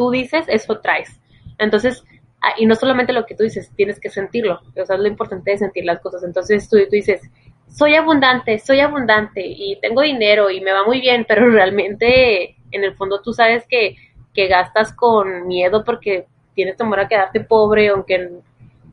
tú 0.01 0.09
dices, 0.09 0.45
eso 0.47 0.79
traes. 0.79 1.21
Entonces, 1.59 2.03
ah, 2.41 2.53
y 2.57 2.65
no 2.65 2.73
solamente 2.73 3.13
lo 3.13 3.27
que 3.27 3.35
tú 3.35 3.43
dices, 3.43 3.71
tienes 3.75 3.99
que 3.99 4.09
sentirlo. 4.09 4.59
O 4.75 4.83
sea, 4.83 4.95
es 4.95 5.01
lo 5.01 5.07
importante 5.07 5.51
de 5.51 5.59
sentir 5.59 5.85
las 5.85 5.99
cosas. 5.99 6.23
Entonces, 6.23 6.67
tú, 6.67 6.77
tú 6.77 6.89
dices, 6.89 7.21
soy 7.67 7.93
abundante, 7.93 8.57
soy 8.57 8.79
abundante 8.79 9.43
y 9.45 9.77
tengo 9.79 10.01
dinero 10.01 10.49
y 10.49 10.59
me 10.59 10.71
va 10.71 10.83
muy 10.83 11.01
bien, 11.01 11.23
pero 11.27 11.47
realmente 11.51 12.55
en 12.71 12.83
el 12.83 12.95
fondo 12.95 13.21
tú 13.21 13.31
sabes 13.31 13.63
que, 13.69 13.95
que 14.33 14.47
gastas 14.47 14.91
con 14.91 15.45
miedo 15.47 15.83
porque 15.83 16.25
tienes 16.55 16.77
temor 16.77 16.99
a 16.99 17.07
quedarte 17.07 17.41
pobre, 17.41 17.89
aunque 17.89 18.39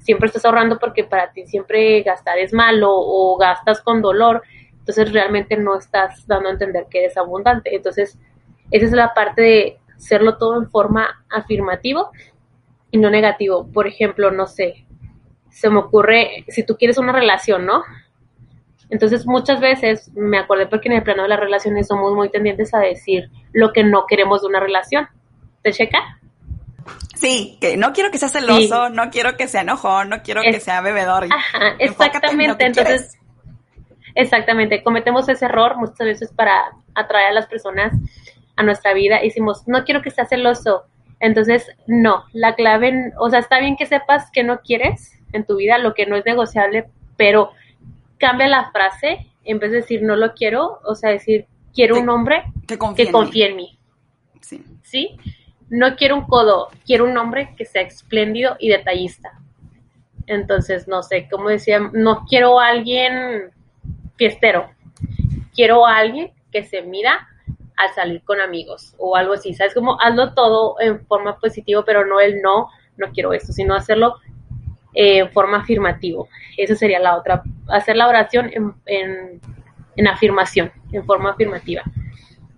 siempre 0.00 0.26
estás 0.26 0.44
ahorrando 0.44 0.78
porque 0.78 1.04
para 1.04 1.32
ti 1.32 1.46
siempre 1.46 2.02
gastar 2.02 2.38
es 2.38 2.52
malo 2.52 2.90
o 2.92 3.34
gastas 3.38 3.80
con 3.80 4.02
dolor, 4.02 4.42
entonces 4.78 5.10
realmente 5.10 5.56
no 5.56 5.78
estás 5.78 6.26
dando 6.26 6.50
a 6.50 6.52
entender 6.52 6.84
que 6.90 6.98
eres 6.98 7.16
abundante. 7.16 7.74
Entonces, 7.74 8.18
esa 8.70 8.84
es 8.84 8.92
la 8.92 9.14
parte 9.14 9.40
de 9.42 9.78
hacerlo 9.98 10.38
todo 10.38 10.56
en 10.56 10.70
forma 10.70 11.24
afirmativo 11.28 12.10
y 12.90 12.98
no 12.98 13.10
negativo. 13.10 13.70
Por 13.70 13.86
ejemplo, 13.86 14.30
no 14.30 14.46
sé, 14.46 14.86
se 15.50 15.68
me 15.68 15.78
ocurre, 15.78 16.44
si 16.48 16.62
tú 16.62 16.76
quieres 16.76 16.98
una 16.98 17.12
relación, 17.12 17.66
¿no? 17.66 17.82
Entonces 18.90 19.26
muchas 19.26 19.60
veces 19.60 20.10
me 20.14 20.38
acordé 20.38 20.66
porque 20.66 20.88
en 20.88 20.94
el 20.94 21.02
plano 21.02 21.24
de 21.24 21.28
las 21.28 21.40
relaciones 21.40 21.88
somos 21.88 22.14
muy 22.14 22.30
tendientes 22.30 22.72
a 22.72 22.78
decir 22.78 23.30
lo 23.52 23.72
que 23.72 23.84
no 23.84 24.06
queremos 24.06 24.40
de 24.40 24.48
una 24.48 24.60
relación. 24.60 25.08
¿Te 25.62 25.72
checa? 25.72 25.98
Sí, 27.16 27.58
que 27.60 27.76
no 27.76 27.92
quiero 27.92 28.10
que 28.10 28.18
sea 28.18 28.28
celoso, 28.28 28.88
no 28.88 29.10
quiero 29.10 29.36
que 29.36 29.48
sea 29.48 29.62
enojón, 29.62 30.08
no 30.08 30.22
quiero 30.22 30.40
que 30.40 30.60
sea 30.60 30.80
bebedor. 30.80 31.26
Ajá, 31.30 31.74
exactamente. 31.78 32.64
Entonces, 32.64 33.18
exactamente, 34.14 34.82
cometemos 34.82 35.28
ese 35.28 35.44
error 35.44 35.76
muchas 35.76 35.98
veces 35.98 36.32
para 36.32 36.70
atraer 36.94 37.30
a 37.30 37.32
las 37.32 37.46
personas 37.46 37.92
a 38.58 38.64
nuestra 38.64 38.92
vida. 38.92 39.22
Y 39.22 39.28
decimos, 39.28 39.66
no 39.66 39.84
quiero 39.84 40.02
que 40.02 40.10
sea 40.10 40.26
celoso. 40.26 40.84
Entonces, 41.20 41.70
no, 41.86 42.24
la 42.32 42.54
clave, 42.54 43.12
o 43.18 43.30
sea, 43.30 43.38
está 43.38 43.60
bien 43.60 43.76
que 43.76 43.86
sepas 43.86 44.30
que 44.30 44.42
no 44.42 44.60
quieres 44.60 45.12
en 45.32 45.44
tu 45.44 45.56
vida, 45.56 45.78
lo 45.78 45.94
que 45.94 46.06
no 46.06 46.16
es 46.16 46.24
negociable, 46.26 46.86
pero 47.16 47.52
cambia 48.18 48.48
la 48.48 48.70
frase, 48.70 49.26
en 49.44 49.58
vez 49.58 49.70
de 49.70 49.78
decir 49.78 50.02
no 50.02 50.16
lo 50.16 50.34
quiero, 50.34 50.80
o 50.84 50.94
sea, 50.94 51.10
decir 51.10 51.46
quiero 51.72 51.98
un 51.98 52.08
hombre 52.08 52.44
que 52.66 52.78
confíe, 52.78 53.48
en, 53.48 53.56
mí. 53.56 53.78
Sí. 54.40 54.64
¿Sí? 54.82 55.16
No 55.68 55.96
quiero 55.96 56.16
un 56.16 56.26
codo, 56.26 56.68
quiero 56.84 57.04
un 57.04 57.16
hombre 57.16 57.54
que 57.56 57.64
sea 57.64 57.82
espléndido 57.82 58.56
y 58.58 58.68
detallista. 58.68 59.40
Entonces, 60.26 60.88
no 60.88 61.02
sé, 61.02 61.28
como 61.30 61.48
decía, 61.48 61.78
no 61.92 62.24
quiero 62.28 62.60
a 62.60 62.68
alguien 62.68 63.50
fiestero, 64.16 64.70
quiero 65.54 65.86
a 65.86 65.96
alguien 65.96 66.32
que 66.50 66.64
se 66.64 66.82
mira 66.82 67.28
al 67.78 67.94
salir 67.94 68.22
con 68.22 68.40
amigos 68.40 68.94
o 68.98 69.16
algo 69.16 69.34
así, 69.34 69.54
¿sabes? 69.54 69.74
Como 69.74 70.00
hazlo 70.00 70.34
todo 70.34 70.76
en 70.80 71.06
forma 71.06 71.38
positiva, 71.38 71.84
pero 71.84 72.04
no 72.04 72.20
el 72.20 72.42
no, 72.42 72.68
no 72.96 73.12
quiero 73.12 73.32
esto, 73.32 73.52
sino 73.52 73.74
hacerlo 73.74 74.16
eh, 74.94 75.18
en 75.18 75.30
forma 75.30 75.58
afirmativa. 75.58 76.24
Esa 76.56 76.74
sería 76.74 76.98
la 76.98 77.16
otra, 77.16 77.42
hacer 77.68 77.96
la 77.96 78.08
oración 78.08 78.50
en, 78.52 79.40
en, 79.96 80.08
afirmación, 80.08 80.72
en 80.92 81.04
forma 81.04 81.30
afirmativa. 81.30 81.82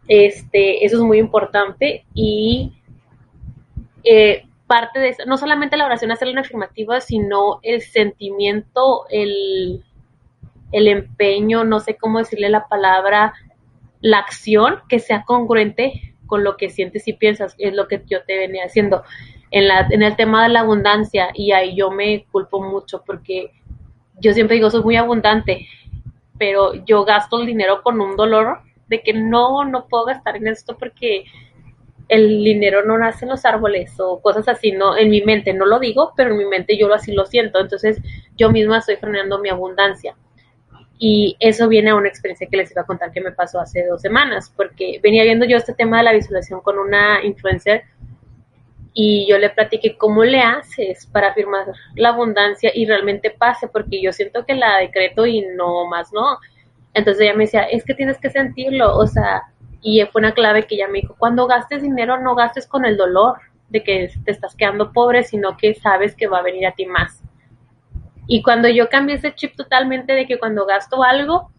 Este, 0.09 0.85
eso 0.85 0.97
es 0.97 1.03
muy 1.03 1.19
importante 1.19 2.05
y 2.15 2.73
eh, 4.03 4.47
parte 4.67 5.01
de 5.01 5.11
eso, 5.11 5.25
no 5.27 5.37
solamente 5.37 5.77
la 5.77 5.85
oración 5.85 6.13
hacerla 6.13 6.33
en 6.33 6.39
afirmativa, 6.39 7.01
sino 7.01 7.61
el 7.63 7.83
sentimiento, 7.83 9.05
el, 9.11 9.85
el 10.73 10.89
empeño, 10.89 11.65
no 11.65 11.81
sé 11.81 11.97
cómo 11.97 12.21
decirle 12.21 12.49
la 12.49 12.69
palabra, 12.69 13.35
la 14.01 14.19
acción 14.19 14.81
que 14.89 14.99
sea 14.99 15.25
congruente 15.25 16.15
con 16.27 16.45
lo 16.45 16.57
que 16.57 16.71
sientes 16.71 17.09
y 17.09 17.13
piensas, 17.13 17.55
es 17.59 17.75
lo 17.75 17.89
que 17.89 18.03
yo 18.07 18.23
te 18.25 18.39
venía 18.39 18.65
haciendo 18.65 19.03
en, 19.51 19.67
la, 19.69 19.87
en 19.91 20.03
el 20.03 20.17
tema 20.17 20.45
de 20.45 20.51
la 20.51 20.61
abundancia 20.61 21.31
y 21.35 21.53
ahí 21.53 21.75
yo 21.75 21.91
me 21.91 22.25
culpo 22.31 22.63
mucho 22.63 23.03
porque 23.05 23.51
yo 24.21 24.33
siempre 24.33 24.57
digo, 24.57 24.71
soy 24.71 24.83
muy 24.83 24.97
abundante, 24.97 25.67
pero 26.39 26.75
yo 26.85 27.05
gasto 27.05 27.41
el 27.41 27.47
dinero 27.47 27.83
con 27.83 28.01
un 28.01 28.17
dolor 28.17 28.61
de 28.89 29.03
que 29.03 29.13
no, 29.13 29.65
no 29.65 29.87
puedo 29.89 30.05
gastar 30.05 30.37
en 30.37 30.49
esto 30.49 30.77
porque 30.79 31.25
el 32.09 32.43
dinero 32.43 32.85
no 32.85 32.99
nace 32.99 33.25
en 33.25 33.31
los 33.31 33.45
árboles 33.45 33.99
o 34.01 34.21
cosas 34.21 34.49
así, 34.49 34.73
no, 34.73 34.97
en 34.97 35.11
mi 35.11 35.23
mente. 35.23 35.55
No 35.55 35.65
lo 35.65 35.79
digo, 35.79 36.13
pero 36.17 36.33
en 36.33 36.39
mi 36.39 36.45
mente 36.45 36.77
yo 36.77 36.93
así 36.93 37.13
lo 37.13 37.25
siento, 37.25 37.61
entonces 37.61 38.01
yo 38.37 38.51
misma 38.51 38.79
estoy 38.79 38.97
frenando 38.97 39.39
mi 39.39 39.49
abundancia. 39.49 40.17
Y 41.03 41.35
eso 41.41 41.67
viene 41.67 41.91
a 41.91 41.95
una 41.95 42.09
experiencia 42.09 42.47
que 42.47 42.59
les 42.59 42.71
iba 42.71 42.83
a 42.83 42.87
contar 42.87 43.11
que 43.11 43.23
me 43.23 43.33
pasó 43.33 43.59
hace 43.59 43.87
dos 43.87 44.03
semanas, 44.03 44.53
porque 44.55 45.01
venía 45.03 45.25
viendo 45.25 45.47
yo 45.47 45.57
este 45.57 45.73
tema 45.73 45.97
de 45.97 46.05
la 46.05 46.13
visualización 46.13 46.61
con 46.61 46.79
una 46.79 47.25
influencer 47.25 47.85
y 48.93 49.27
yo 49.27 49.39
le 49.39 49.49
platiqué 49.49 49.97
cómo 49.97 50.25
le 50.25 50.43
haces 50.43 51.07
para 51.07 51.29
afirmar 51.29 51.65
la 51.95 52.11
abundancia 52.11 52.71
y 52.75 52.85
realmente 52.85 53.31
pase, 53.31 53.67
porque 53.67 54.03
yo 54.03 54.13
siento 54.13 54.45
que 54.45 54.55
la 54.55 54.77
decreto 54.77 55.25
y 55.25 55.41
no 55.41 55.87
más 55.87 56.13
no. 56.13 56.39
Entonces 56.93 57.23
ella 57.23 57.35
me 57.35 57.45
decía, 57.45 57.63
es 57.63 57.83
que 57.83 57.95
tienes 57.95 58.19
que 58.19 58.29
sentirlo, 58.29 58.95
o 58.95 59.07
sea, 59.07 59.45
y 59.81 60.05
fue 60.13 60.21
una 60.21 60.35
clave 60.35 60.67
que 60.67 60.75
ella 60.75 60.89
me 60.89 61.01
dijo, 61.01 61.17
cuando 61.19 61.47
gastes 61.47 61.81
dinero 61.81 62.21
no 62.21 62.35
gastes 62.35 62.67
con 62.67 62.85
el 62.85 62.99
dolor 62.99 63.39
de 63.71 63.83
que 63.83 64.11
te 64.25 64.33
estás 64.33 64.55
quedando 64.55 64.93
pobre, 64.93 65.23
sino 65.23 65.57
que 65.57 65.73
sabes 65.73 66.15
que 66.15 66.27
va 66.27 66.41
a 66.41 66.43
venir 66.43 66.67
a 66.67 66.73
ti 66.73 66.85
más. 66.85 67.23
Y 68.33 68.43
cuando 68.43 68.69
yo 68.69 68.89
cambié 68.89 69.17
ese 69.17 69.35
chip 69.35 69.57
totalmente 69.57 70.13
de 70.13 70.25
que 70.25 70.39
cuando 70.39 70.65
gasto 70.65 71.03
algo, 71.03 71.51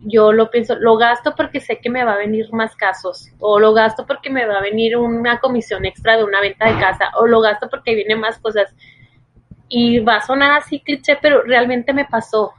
yo 0.00 0.32
lo 0.32 0.50
pienso, 0.50 0.74
lo 0.74 0.96
gasto 0.96 1.36
porque 1.36 1.60
sé 1.60 1.78
que 1.78 1.88
me 1.88 2.02
va 2.02 2.14
a 2.14 2.18
venir 2.18 2.52
más 2.52 2.74
casos, 2.74 3.30
o 3.38 3.60
lo 3.60 3.72
gasto 3.72 4.06
porque 4.08 4.28
me 4.28 4.44
va 4.44 4.58
a 4.58 4.60
venir 4.60 4.96
una 4.96 5.38
comisión 5.38 5.84
extra 5.84 6.16
de 6.16 6.24
una 6.24 6.40
venta 6.40 6.66
de 6.68 6.80
casa, 6.80 7.12
o 7.14 7.28
lo 7.28 7.40
gasto 7.40 7.68
porque 7.70 7.94
vienen 7.94 8.18
más 8.18 8.40
cosas. 8.40 8.74
Y 9.68 10.00
va 10.00 10.16
a 10.16 10.20
sonar 10.20 10.50
así 10.50 10.80
cliché, 10.80 11.16
pero 11.22 11.44
realmente 11.44 11.92
me 11.92 12.06
pasó. 12.06 12.54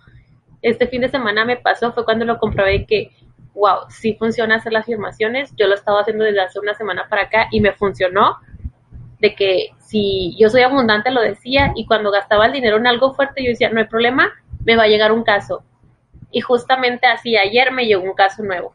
Este 0.61 0.87
fin 0.87 1.01
de 1.01 1.09
semana 1.09 1.43
me 1.43 1.57
pasó, 1.57 1.91
fue 1.91 2.05
cuando 2.05 2.23
lo 2.23 2.37
comprobé 2.37 2.85
que, 2.85 3.11
wow, 3.53 3.79
sí 3.89 4.15
funciona 4.17 4.55
hacer 4.55 4.71
las 4.71 4.83
afirmaciones. 4.83 5.53
Yo 5.57 5.67
lo 5.67 5.75
estaba 5.75 5.99
haciendo 5.99 6.23
desde 6.23 6.39
hace 6.39 6.57
una 6.61 6.73
semana 6.73 7.07
para 7.09 7.23
acá 7.23 7.47
y 7.51 7.59
me 7.59 7.73
funcionó 7.73 8.37
de 9.19 9.35
que 9.35 9.69
si 9.79 10.35
yo 10.37 10.49
soy 10.49 10.61
abundante, 10.61 11.11
lo 11.11 11.21
decía, 11.21 11.71
y 11.75 11.85
cuando 11.85 12.11
gastaba 12.11 12.45
el 12.45 12.53
dinero 12.53 12.77
en 12.77 12.87
algo 12.87 13.13
fuerte, 13.13 13.43
yo 13.43 13.49
decía, 13.49 13.69
no 13.69 13.79
hay 13.79 13.87
problema, 13.87 14.31
me 14.63 14.75
va 14.75 14.83
a 14.83 14.87
llegar 14.87 15.11
un 15.11 15.23
caso. 15.23 15.63
Y 16.31 16.41
justamente 16.41 17.07
así, 17.07 17.37
ayer 17.37 17.71
me 17.71 17.85
llegó 17.85 18.03
un 18.03 18.13
caso 18.13 18.43
nuevo 18.43 18.73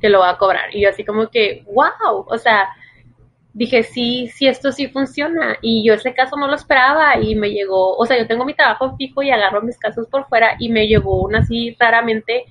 que 0.00 0.08
lo 0.08 0.20
va 0.20 0.30
a 0.30 0.38
cobrar. 0.38 0.74
Y 0.74 0.82
yo 0.82 0.90
así 0.90 1.04
como 1.04 1.28
que, 1.28 1.64
wow, 1.66 2.26
o 2.26 2.36
sea, 2.36 2.68
dije, 3.54 3.84
sí, 3.84 4.28
sí, 4.28 4.46
esto 4.46 4.72
sí 4.72 4.88
funciona. 4.88 5.56
Y 5.62 5.82
yo 5.86 5.94
ese 5.94 6.12
caso 6.12 6.36
no 6.36 6.46
lo 6.46 6.56
esperaba 6.56 7.18
y 7.18 7.34
me 7.36 7.50
llegó, 7.50 7.96
o 7.96 8.04
sea, 8.04 8.18
yo 8.18 8.26
tengo 8.26 8.44
mi 8.44 8.54
trabajo 8.54 8.96
fijo 8.96 9.22
y 9.22 9.30
agarro 9.30 9.62
mis 9.62 9.78
casos 9.78 10.06
por 10.08 10.28
fuera 10.28 10.56
y 10.58 10.68
me 10.68 10.86
llegó 10.86 11.22
uno 11.22 11.38
así 11.38 11.74
raramente 11.78 12.44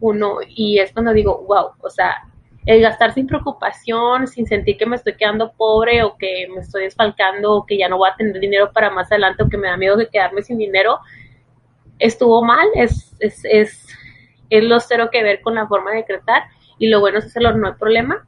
uno 0.00 0.38
y 0.48 0.78
es 0.78 0.92
cuando 0.92 1.12
digo, 1.12 1.44
wow, 1.46 1.72
o 1.80 1.90
sea, 1.90 2.24
el 2.66 2.82
gastar 2.82 3.14
sin 3.14 3.28
preocupación, 3.28 4.26
sin 4.26 4.46
sentir 4.46 4.76
que 4.76 4.86
me 4.86 4.96
estoy 4.96 5.16
quedando 5.16 5.52
pobre 5.52 6.02
o 6.02 6.16
que 6.16 6.48
me 6.52 6.60
estoy 6.60 6.82
desfalcando 6.82 7.54
o 7.54 7.66
que 7.66 7.78
ya 7.78 7.88
no 7.88 7.96
voy 7.96 8.10
a 8.10 8.16
tener 8.16 8.38
dinero 8.40 8.72
para 8.72 8.90
más 8.90 9.10
adelante 9.10 9.44
o 9.44 9.48
que 9.48 9.56
me 9.56 9.68
da 9.68 9.76
miedo 9.76 9.96
de 9.96 10.08
quedarme 10.08 10.42
sin 10.42 10.58
dinero, 10.58 10.98
estuvo 12.00 12.44
mal, 12.44 12.66
es, 12.74 13.14
es, 13.20 13.44
es, 13.44 13.86
es 14.50 14.64
lo 14.64 14.80
cero 14.80 15.08
que 15.12 15.22
ver 15.22 15.40
con 15.42 15.54
la 15.54 15.68
forma 15.68 15.92
de 15.92 15.98
decretar 15.98 16.42
y 16.78 16.88
lo 16.88 17.00
bueno 17.00 17.18
es 17.18 17.26
hacerlo, 17.26 17.56
no 17.56 17.68
hay 17.68 17.74
problema, 17.74 18.26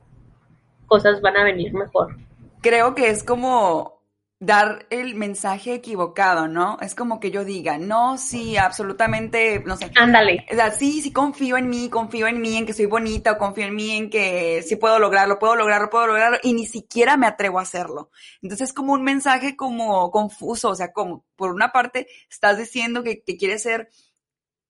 cosas 0.86 1.20
van 1.20 1.36
a 1.36 1.44
venir 1.44 1.74
mejor. 1.74 2.16
Creo 2.62 2.94
que 2.94 3.08
es 3.08 3.24
como 3.24 3.97
dar 4.40 4.86
el 4.90 5.16
mensaje 5.16 5.74
equivocado, 5.74 6.46
¿no? 6.46 6.78
Es 6.80 6.94
como 6.94 7.18
que 7.18 7.32
yo 7.32 7.44
diga, 7.44 7.76
no, 7.76 8.18
sí, 8.18 8.56
absolutamente, 8.56 9.60
no 9.66 9.76
sé. 9.76 9.90
Ándale. 9.96 10.46
O 10.52 10.54
sea, 10.54 10.70
sí, 10.70 11.02
sí 11.02 11.12
confío 11.12 11.56
en 11.56 11.68
mí, 11.68 11.88
confío 11.88 12.28
en 12.28 12.40
mí, 12.40 12.56
en 12.56 12.64
que 12.64 12.72
soy 12.72 12.86
bonita, 12.86 13.32
o 13.32 13.38
confío 13.38 13.66
en 13.66 13.74
mí, 13.74 13.96
en 13.96 14.10
que 14.10 14.62
sí 14.62 14.76
puedo 14.76 15.00
lograrlo, 15.00 15.40
puedo 15.40 15.56
lograrlo, 15.56 15.90
puedo 15.90 16.06
lograrlo, 16.06 16.38
y 16.42 16.52
ni 16.52 16.66
siquiera 16.66 17.16
me 17.16 17.26
atrevo 17.26 17.58
a 17.58 17.62
hacerlo. 17.62 18.10
Entonces 18.40 18.68
es 18.68 18.74
como 18.74 18.92
un 18.92 19.02
mensaje 19.02 19.56
como 19.56 20.10
confuso, 20.12 20.70
o 20.70 20.74
sea, 20.76 20.92
como 20.92 21.24
por 21.34 21.52
una 21.52 21.72
parte 21.72 22.06
estás 22.30 22.58
diciendo 22.58 23.02
que, 23.02 23.22
que 23.22 23.36
quieres 23.36 23.62
ser 23.62 23.88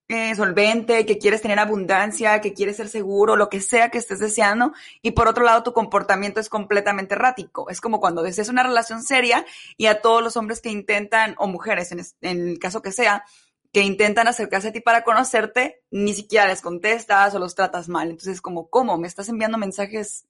eh, 0.09 0.35
solvente, 0.35 1.05
que 1.05 1.19
quieres 1.19 1.43
tener 1.43 1.59
abundancia, 1.59 2.41
que 2.41 2.55
quieres 2.55 2.77
ser 2.77 2.89
seguro, 2.89 3.37
lo 3.37 3.49
que 3.49 3.61
sea 3.61 3.91
que 3.91 3.99
estés 3.99 4.19
deseando, 4.19 4.73
y 5.03 5.11
por 5.11 5.29
otro 5.29 5.45
lado 5.45 5.63
tu 5.63 5.73
comportamiento 5.73 6.41
es 6.41 6.49
completamente 6.49 7.15
errático. 7.15 7.69
Es 7.69 7.81
como 7.81 8.01
cuando 8.01 8.23
deseas 8.23 8.49
una 8.49 8.63
relación 8.63 9.03
seria 9.03 9.45
y 9.77 9.87
a 9.87 10.01
todos 10.01 10.23
los 10.23 10.37
hombres 10.37 10.61
que 10.61 10.71
intentan, 10.71 11.35
o 11.39 11.47
mujeres 11.47 11.93
en, 11.93 12.01
en 12.23 12.49
el 12.49 12.59
caso 12.59 12.83
que 12.83 12.93
sea, 12.93 13.25
que 13.73 13.83
intentan 13.83 14.29
acercarse 14.29 14.69
a 14.69 14.73
ti 14.73 14.81
para 14.81 15.05
conocerte, 15.05 15.83
ni 15.91 16.15
siquiera 16.15 16.47
les 16.47 16.63
contestas 16.63 17.35
o 17.35 17.39
los 17.39 17.55
tratas 17.55 17.89
mal. 17.89 18.11
Entonces, 18.11 18.41
como, 18.41 18.69
¿cómo? 18.71 18.97
Me 18.97 19.07
estás 19.07 19.29
enviando 19.29 19.59
mensajes 19.59 20.27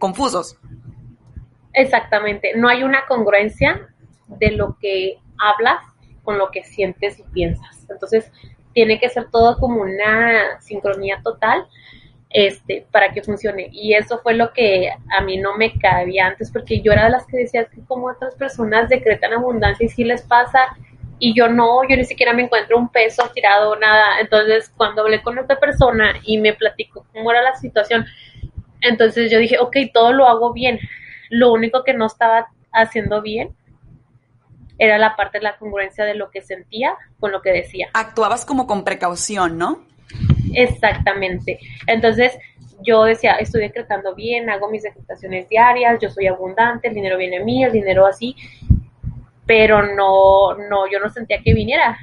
confusos. 0.00 0.58
Exactamente. 1.72 2.52
No 2.56 2.68
hay 2.68 2.82
una 2.82 3.06
congruencia 3.06 3.88
de 4.26 4.50
lo 4.50 4.76
que 4.80 5.18
hablas 5.38 5.78
con 6.24 6.38
lo 6.38 6.50
que 6.50 6.64
sientes 6.64 7.20
y 7.20 7.22
piensas. 7.22 7.86
Entonces, 7.88 8.32
tiene 8.76 9.00
que 9.00 9.08
ser 9.08 9.30
todo 9.30 9.56
como 9.56 9.80
una 9.80 10.60
sincronía 10.60 11.22
total 11.24 11.66
este, 12.28 12.86
para 12.92 13.10
que 13.10 13.22
funcione. 13.22 13.70
Y 13.72 13.94
eso 13.94 14.18
fue 14.18 14.34
lo 14.34 14.52
que 14.52 14.90
a 15.16 15.22
mí 15.22 15.38
no 15.38 15.56
me 15.56 15.78
cabía 15.78 16.26
antes, 16.26 16.50
porque 16.52 16.82
yo 16.82 16.92
era 16.92 17.04
de 17.04 17.10
las 17.12 17.26
que 17.26 17.38
decía 17.38 17.64
que 17.64 17.82
como 17.86 18.08
otras 18.08 18.34
personas 18.34 18.90
decretan 18.90 19.32
abundancia 19.32 19.86
y 19.86 19.88
sí 19.88 20.04
les 20.04 20.20
pasa, 20.20 20.76
y 21.18 21.34
yo 21.34 21.48
no, 21.48 21.88
yo 21.88 21.96
ni 21.96 22.04
siquiera 22.04 22.34
me 22.34 22.42
encuentro 22.42 22.76
un 22.76 22.90
peso 22.90 23.22
tirado, 23.32 23.76
nada. 23.76 24.20
Entonces, 24.20 24.70
cuando 24.76 25.00
hablé 25.00 25.22
con 25.22 25.38
esta 25.38 25.58
persona 25.58 26.12
y 26.24 26.36
me 26.36 26.52
platicó 26.52 27.06
cómo 27.14 27.30
era 27.30 27.40
la 27.40 27.56
situación, 27.56 28.04
entonces 28.82 29.30
yo 29.30 29.38
dije, 29.38 29.58
ok, 29.58 29.74
todo 29.94 30.12
lo 30.12 30.26
hago 30.28 30.52
bien. 30.52 30.78
Lo 31.30 31.50
único 31.50 31.82
que 31.82 31.94
no 31.94 32.04
estaba 32.04 32.48
haciendo 32.72 33.22
bien 33.22 33.56
era 34.78 34.98
la 34.98 35.16
parte 35.16 35.38
de 35.38 35.44
la 35.44 35.56
congruencia 35.56 36.04
de 36.04 36.14
lo 36.14 36.30
que 36.30 36.42
sentía 36.42 36.94
con 37.18 37.32
lo 37.32 37.42
que 37.42 37.52
decía. 37.52 37.88
Actuabas 37.94 38.44
como 38.44 38.66
con 38.66 38.84
precaución, 38.84 39.58
¿no? 39.58 39.84
Exactamente. 40.54 41.58
Entonces, 41.86 42.38
yo 42.82 43.04
decía, 43.04 43.32
estoy 43.32 43.62
decretando 43.62 44.14
bien, 44.14 44.50
hago 44.50 44.70
mis 44.70 44.82
decretaciones 44.82 45.48
diarias, 45.48 45.98
yo 46.00 46.10
soy 46.10 46.26
abundante, 46.26 46.88
el 46.88 46.94
dinero 46.94 47.16
viene 47.16 47.38
a 47.38 47.44
mí, 47.44 47.64
el 47.64 47.72
dinero 47.72 48.06
así. 48.06 48.36
pero 49.46 49.82
no, 49.94 50.54
no, 50.68 50.90
yo 50.90 50.98
no 50.98 51.08
sentía 51.08 51.40
que 51.42 51.54
viniera. 51.54 51.96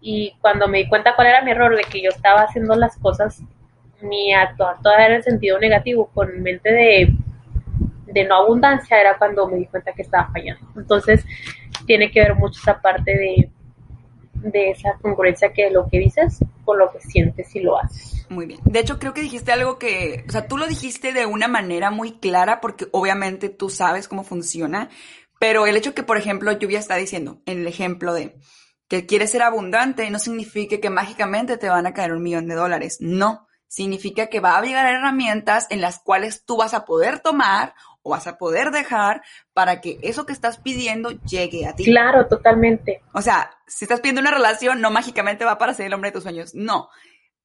Y 0.00 0.34
cuando 0.40 0.68
me 0.68 0.78
di 0.78 0.88
cuenta 0.88 1.14
cuál 1.16 1.28
era 1.28 1.42
mi 1.42 1.50
error, 1.50 1.74
de 1.76 1.82
que 1.82 2.02
yo 2.02 2.10
estaba 2.10 2.42
haciendo 2.42 2.74
las 2.74 2.96
cosas, 2.98 3.42
mi 4.02 4.32
actuar 4.32 4.76
toda 4.82 5.04
era 5.04 5.16
en 5.16 5.22
sentido 5.22 5.58
negativo, 5.58 6.10
con 6.14 6.42
mente 6.42 6.70
de, 6.72 7.12
de 8.06 8.24
no 8.24 8.36
abundancia, 8.36 9.00
era 9.00 9.18
cuando 9.18 9.46
me 9.48 9.56
di 9.56 9.66
cuenta 9.66 9.92
que 9.92 10.02
estaba 10.02 10.30
fallando. 10.32 10.66
Entonces, 10.76 11.24
tiene 11.90 12.12
que 12.12 12.20
ver 12.20 12.36
mucho 12.36 12.60
esa 12.60 12.80
parte 12.80 13.10
de, 13.10 13.50
de 14.48 14.70
esa 14.70 14.92
congruencia 15.02 15.52
que 15.52 15.70
lo 15.70 15.88
que 15.88 15.98
dices 15.98 16.38
con 16.64 16.78
lo 16.78 16.88
que 16.88 17.00
sientes 17.00 17.56
y 17.56 17.62
lo 17.62 17.80
haces. 17.80 18.26
Muy 18.28 18.46
bien. 18.46 18.60
De 18.62 18.78
hecho, 18.78 19.00
creo 19.00 19.12
que 19.12 19.22
dijiste 19.22 19.50
algo 19.50 19.76
que, 19.76 20.24
o 20.28 20.30
sea, 20.30 20.46
tú 20.46 20.56
lo 20.56 20.68
dijiste 20.68 21.12
de 21.12 21.26
una 21.26 21.48
manera 21.48 21.90
muy 21.90 22.12
clara 22.12 22.60
porque 22.60 22.86
obviamente 22.92 23.48
tú 23.48 23.70
sabes 23.70 24.06
cómo 24.06 24.22
funciona, 24.22 24.88
pero 25.40 25.66
el 25.66 25.76
hecho 25.76 25.92
que, 25.92 26.04
por 26.04 26.16
ejemplo, 26.16 26.52
Lluvia 26.52 26.78
está 26.78 26.94
diciendo, 26.94 27.42
en 27.44 27.58
el 27.58 27.66
ejemplo 27.66 28.14
de 28.14 28.36
que 28.86 29.04
quieres 29.04 29.32
ser 29.32 29.42
abundante, 29.42 30.08
no 30.10 30.20
significa 30.20 30.78
que 30.78 30.90
mágicamente 30.90 31.56
te 31.56 31.68
van 31.68 31.88
a 31.88 31.92
caer 31.92 32.12
un 32.12 32.22
millón 32.22 32.46
de 32.46 32.54
dólares. 32.54 32.98
No. 33.00 33.48
Significa 33.66 34.28
que 34.28 34.38
va 34.38 34.56
a 34.56 34.62
llegar 34.62 34.86
herramientas 34.86 35.66
en 35.70 35.80
las 35.80 35.98
cuales 35.98 36.44
tú 36.44 36.56
vas 36.56 36.72
a 36.72 36.84
poder 36.84 37.18
tomar 37.18 37.74
o 38.02 38.10
vas 38.10 38.26
a 38.26 38.38
poder 38.38 38.70
dejar 38.70 39.22
para 39.52 39.80
que 39.80 39.98
eso 40.02 40.26
que 40.26 40.32
estás 40.32 40.58
pidiendo 40.58 41.10
llegue 41.10 41.66
a 41.66 41.74
ti. 41.74 41.84
Claro, 41.84 42.26
totalmente. 42.26 43.02
O 43.12 43.22
sea, 43.22 43.50
si 43.66 43.84
estás 43.84 44.00
pidiendo 44.00 44.20
una 44.20 44.30
relación, 44.30 44.80
no 44.80 44.90
mágicamente 44.90 45.44
va 45.44 45.58
para 45.58 45.74
ser 45.74 45.86
el 45.86 45.94
hombre 45.94 46.10
de 46.10 46.14
tus 46.14 46.22
sueños. 46.22 46.54
No. 46.54 46.88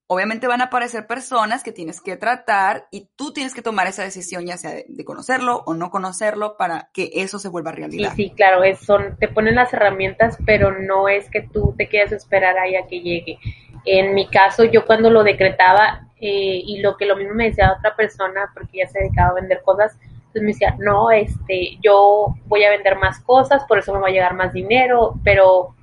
Obviamente 0.08 0.46
van 0.46 0.62
a 0.62 0.66
aparecer 0.66 1.08
personas 1.08 1.64
que 1.64 1.72
tienes 1.72 2.00
que 2.00 2.16
tratar 2.16 2.88
y 2.92 3.10
tú 3.16 3.34
tienes 3.34 3.56
que 3.56 3.64
tomar 3.64 3.88
esa 3.88 4.04
decisión, 4.04 4.46
ya 4.46 4.56
sea 4.56 4.72
de, 4.88 5.04
conocerlo 5.04 5.64
o 5.66 5.74
no 5.74 5.90
conocerlo, 5.90 6.58
para 6.58 6.90
que 6.94 7.10
eso 7.16 7.40
se 7.40 7.50
vuelva 7.50 7.72
realidad. 7.72 8.14
Sí, 8.16 8.26
sí, 8.26 8.34
claro, 8.36 8.64
es, 8.64 8.80
son, 8.80 9.18
te 9.18 9.28
ponen 9.28 9.56
las 9.56 9.74
herramientas, 9.74 10.38
pero 10.46 10.80
no 10.80 11.10
es 11.10 11.28
que 11.32 11.42
tú 11.42 11.74
te 11.76 11.88
quieras 11.88 12.12
esperar 12.12 12.56
ahí 12.60 12.76
a 12.76 12.86
que 12.86 13.02
llegue. 13.02 13.40
En 13.84 14.14
mi 14.14 14.28
caso, 14.30 14.64
yo 14.64 14.86
cuando 14.86 15.10
lo 15.10 15.24
decretaba 15.24 16.08
eh, 16.18 16.62
y 16.64 16.82
lo 16.82 16.98
que 16.98 17.08
lo 17.08 17.16
mismo 17.16 17.34
me 17.34 17.50
decía 17.50 17.76
otra 17.76 17.96
persona, 17.96 18.52
porque 18.54 18.78
ya 18.80 18.88
se 18.88 19.00
dedicaba 19.00 19.30
a 19.30 19.42
vender 19.42 19.64
cosas, 19.64 19.98
entonces 20.36 20.42
me 20.42 20.52
decía, 20.52 20.76
no, 20.80 21.12
este, 21.12 21.78
yo 21.82 22.36
voy 22.46 22.64
a 22.66 22.70
vender 22.70 22.98
más 22.98 23.22
cosas, 23.22 23.64
por 23.68 23.80
eso 23.80 23.94
me 23.94 24.00
va 24.00 24.08
a 24.08 24.12
llegar 24.12 24.34
más 24.34 24.52
dinero, 24.52 25.14
pero 25.24 25.74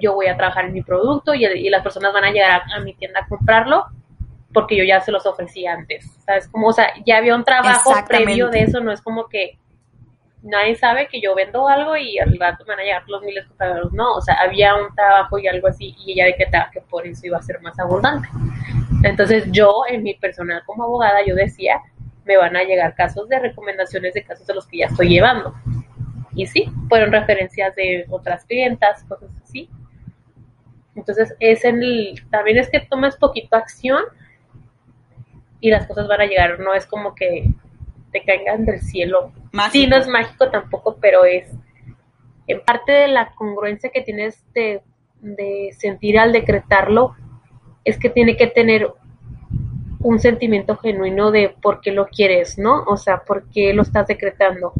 yo 0.00 0.14
voy 0.14 0.26
a 0.26 0.36
trabajar 0.36 0.64
en 0.64 0.72
mi 0.72 0.82
producto 0.82 1.32
y, 1.32 1.68
las 1.68 1.82
personas 1.82 2.12
van 2.12 2.24
a 2.24 2.30
llegar 2.32 2.62
a, 2.74 2.80
mi 2.80 2.94
tienda 2.94 3.20
a 3.20 3.28
comprarlo 3.28 3.86
porque 4.52 4.76
yo 4.76 4.82
ya 4.82 5.00
se 5.00 5.12
los 5.12 5.26
ofrecí 5.26 5.64
antes, 5.64 6.10
¿sabes? 6.24 6.48
Como, 6.48 6.68
o 6.68 6.72
sea, 6.72 6.92
ya 7.06 7.18
había 7.18 7.36
un 7.36 7.44
trabajo 7.44 7.92
previo 8.08 8.48
de 8.48 8.62
eso, 8.62 8.80
no 8.80 8.90
es 8.90 9.00
como 9.00 9.28
que 9.28 9.58
nadie 10.42 10.74
sabe 10.74 11.06
que 11.06 11.20
yo 11.20 11.36
vendo 11.36 11.68
algo 11.68 11.96
y 11.96 12.18
al 12.18 12.36
rato 12.36 12.64
me 12.64 12.72
van 12.72 12.80
a 12.80 12.82
llegar 12.82 13.04
los 13.06 13.22
miles 13.22 13.44
de 13.44 13.48
compradores, 13.48 13.92
no, 13.92 14.14
o 14.14 14.20
sea, 14.20 14.34
había 14.42 14.74
un 14.74 14.92
trabajo 14.96 15.38
y 15.38 15.46
algo 15.46 15.68
así 15.68 15.94
y 16.04 16.12
ella 16.12 16.24
de 16.24 16.34
que, 16.34 16.46
que 16.72 16.80
por 16.80 17.06
eso 17.06 17.28
iba 17.28 17.38
a 17.38 17.42
ser 17.42 17.60
más 17.60 17.78
abundante. 17.78 18.28
Entonces 19.04 19.44
yo, 19.52 19.82
en 19.88 20.02
mi 20.02 20.14
personal 20.14 20.62
como 20.66 20.82
abogada, 20.82 21.24
yo 21.24 21.36
decía, 21.36 21.80
me 22.24 22.36
van 22.36 22.56
a 22.56 22.64
llegar 22.64 22.94
casos 22.94 23.28
de 23.28 23.38
recomendaciones 23.38 24.14
de 24.14 24.22
casos 24.22 24.46
de 24.46 24.54
los 24.54 24.66
que 24.66 24.78
ya 24.78 24.86
estoy 24.86 25.08
llevando. 25.08 25.54
Y 26.34 26.46
sí, 26.46 26.70
fueron 26.88 27.12
referencias 27.12 27.74
de 27.74 28.06
otras 28.08 28.44
clientas, 28.44 29.04
cosas 29.04 29.30
así. 29.42 29.68
Entonces, 30.94 31.34
es 31.40 31.64
en 31.64 31.82
el, 31.82 32.22
también 32.30 32.58
es 32.58 32.68
que 32.68 32.80
tomes 32.80 33.16
poquito 33.16 33.56
acción 33.56 34.02
y 35.60 35.70
las 35.70 35.86
cosas 35.86 36.08
van 36.08 36.20
a 36.20 36.26
llegar, 36.26 36.60
no 36.60 36.74
es 36.74 36.86
como 36.86 37.14
que 37.14 37.46
te 38.12 38.22
caigan 38.24 38.64
del 38.64 38.80
cielo. 38.80 39.32
Sí, 39.70 39.86
no 39.86 39.96
es 39.96 40.08
mágico 40.08 40.50
tampoco, 40.50 40.96
pero 41.00 41.24
es 41.24 41.50
en 42.46 42.60
parte 42.64 42.92
de 42.92 43.08
la 43.08 43.32
congruencia 43.34 43.90
que 43.90 44.02
tienes 44.02 44.42
de, 44.54 44.82
de 45.20 45.70
sentir 45.78 46.18
al 46.18 46.32
decretarlo, 46.32 47.14
es 47.84 47.98
que 47.98 48.10
tiene 48.10 48.36
que 48.36 48.48
tener 48.48 48.92
un 50.00 50.18
sentimiento 50.18 50.76
genuino 50.76 51.30
de 51.30 51.54
por 51.62 51.80
qué 51.80 51.92
lo 51.92 52.06
quieres, 52.06 52.58
¿no? 52.58 52.84
O 52.84 52.96
sea, 52.96 53.22
por 53.22 53.44
qué 53.50 53.72
lo 53.74 53.82
estás 53.82 54.06
decretando. 54.06 54.72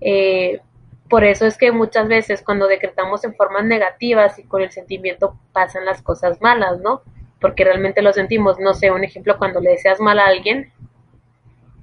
Eh, 0.00 0.60
por 1.08 1.24
eso 1.24 1.44
es 1.44 1.58
que 1.58 1.72
muchas 1.72 2.08
veces 2.08 2.42
cuando 2.42 2.66
decretamos 2.66 3.24
en 3.24 3.34
formas 3.34 3.64
negativas 3.64 4.38
y 4.38 4.44
con 4.44 4.62
el 4.62 4.70
sentimiento 4.70 5.36
pasan 5.52 5.84
las 5.84 6.02
cosas 6.02 6.40
malas, 6.40 6.80
¿no? 6.80 7.02
Porque 7.40 7.64
realmente 7.64 8.00
lo 8.00 8.12
sentimos. 8.12 8.58
No 8.58 8.74
sé, 8.74 8.90
un 8.90 9.04
ejemplo, 9.04 9.36
cuando 9.36 9.60
le 9.60 9.70
deseas 9.70 10.00
mal 10.00 10.18
a 10.18 10.26
alguien 10.26 10.72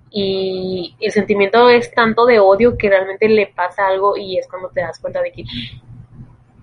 y 0.09 0.95
el 0.99 1.11
sentimiento 1.11 1.69
es 1.69 1.91
tanto 1.91 2.25
de 2.25 2.39
odio 2.39 2.77
que 2.77 2.89
realmente 2.89 3.27
le 3.27 3.47
pasa 3.47 3.85
algo 3.87 4.15
y 4.17 4.37
es 4.37 4.47
cuando 4.47 4.69
te 4.69 4.81
das 4.81 4.99
cuenta 4.99 5.21
de 5.21 5.31
que 5.31 5.43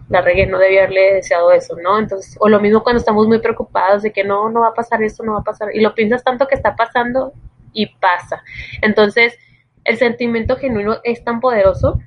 la 0.08 0.20
regué, 0.20 0.46
no 0.46 0.58
debía 0.58 0.80
haberle 0.80 1.14
deseado 1.14 1.52
eso, 1.52 1.76
¿no? 1.82 1.98
Entonces, 1.98 2.36
o 2.40 2.48
lo 2.48 2.60
mismo 2.60 2.82
cuando 2.82 3.00
estamos 3.00 3.26
muy 3.26 3.38
preocupados 3.38 4.02
de 4.02 4.12
que 4.12 4.24
no, 4.24 4.48
no 4.50 4.60
va 4.60 4.68
a 4.68 4.74
pasar 4.74 5.02
esto, 5.02 5.22
no 5.24 5.32
va 5.32 5.40
a 5.40 5.44
pasar, 5.44 5.74
y 5.74 5.80
lo 5.80 5.94
piensas 5.94 6.22
tanto 6.22 6.46
que 6.46 6.54
está 6.54 6.76
pasando 6.76 7.32
y 7.72 7.86
pasa. 7.86 8.42
Entonces, 8.82 9.38
el 9.84 9.96
sentimiento 9.96 10.56
genuino 10.56 10.98
es 11.04 11.24
tan 11.24 11.40
poderoso 11.40 11.98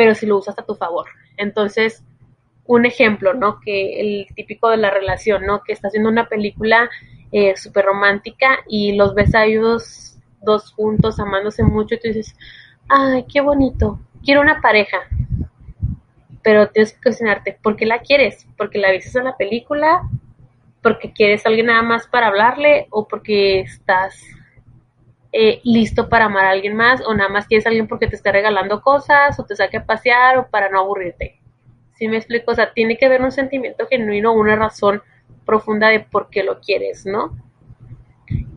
pero 0.00 0.14
si 0.14 0.24
lo 0.24 0.38
usas 0.38 0.58
a 0.58 0.62
tu 0.62 0.74
favor. 0.74 1.06
Entonces, 1.36 2.02
un 2.64 2.86
ejemplo, 2.86 3.34
¿no? 3.34 3.60
Que 3.60 4.00
el 4.00 4.26
típico 4.34 4.70
de 4.70 4.78
la 4.78 4.90
relación, 4.90 5.44
¿no? 5.44 5.62
Que 5.62 5.74
estás 5.74 5.90
haciendo 5.90 6.08
una 6.08 6.26
película 6.26 6.88
eh, 7.32 7.54
súper 7.54 7.84
romántica 7.84 8.60
y 8.66 8.92
los 8.92 9.14
ves 9.14 9.34
a 9.34 9.44
ellos 9.44 10.16
dos 10.40 10.72
juntos 10.72 11.20
amándose 11.20 11.64
mucho 11.64 11.96
y 11.96 11.98
tú 11.98 12.08
dices, 12.08 12.34
ay, 12.88 13.26
qué 13.30 13.42
bonito, 13.42 14.00
quiero 14.24 14.40
una 14.40 14.62
pareja. 14.62 15.00
Pero 16.42 16.68
tienes 16.68 16.92
que 16.92 17.02
cuestionarte, 17.02 17.58
¿por 17.62 17.76
qué 17.76 17.86
la 17.86 18.00
quieres? 18.00 18.46
¿Porque 18.56 18.78
la 18.78 18.90
viste 18.90 19.18
en 19.18 19.24
la 19.24 19.36
película? 19.36 20.02
¿Porque 20.82 21.12
quieres 21.12 21.44
a 21.44 21.50
alguien 21.50 21.66
nada 21.66 21.82
más 21.82 22.06
para 22.06 22.28
hablarle? 22.28 22.86
¿O 22.90 23.06
porque 23.06 23.60
estás 23.60 24.22
eh, 25.32 25.60
listo 25.62 26.08
para 26.08 26.24
amar 26.24 26.44
a 26.46 26.50
alguien 26.50 26.74
más 26.74 27.00
o 27.06 27.14
nada 27.14 27.28
más 27.28 27.46
quieres 27.46 27.64
a 27.64 27.68
alguien 27.68 27.86
porque 27.86 28.08
te 28.08 28.16
está 28.16 28.32
regalando 28.32 28.82
cosas 28.82 29.38
o 29.38 29.44
te 29.44 29.54
saque 29.54 29.76
a 29.76 29.86
pasear 29.86 30.38
o 30.38 30.48
para 30.48 30.68
no 30.68 30.80
aburrirte. 30.80 31.38
¿Sí 31.94 32.08
me 32.08 32.16
explico? 32.16 32.50
O 32.50 32.54
sea, 32.54 32.72
tiene 32.72 32.98
que 32.98 33.06
haber 33.06 33.22
un 33.22 33.30
sentimiento 33.30 33.86
genuino, 33.86 34.32
una 34.32 34.56
razón 34.56 35.02
profunda 35.46 35.88
de 35.88 36.00
por 36.00 36.30
qué 36.30 36.42
lo 36.42 36.58
quieres, 36.58 37.06
¿no? 37.06 37.36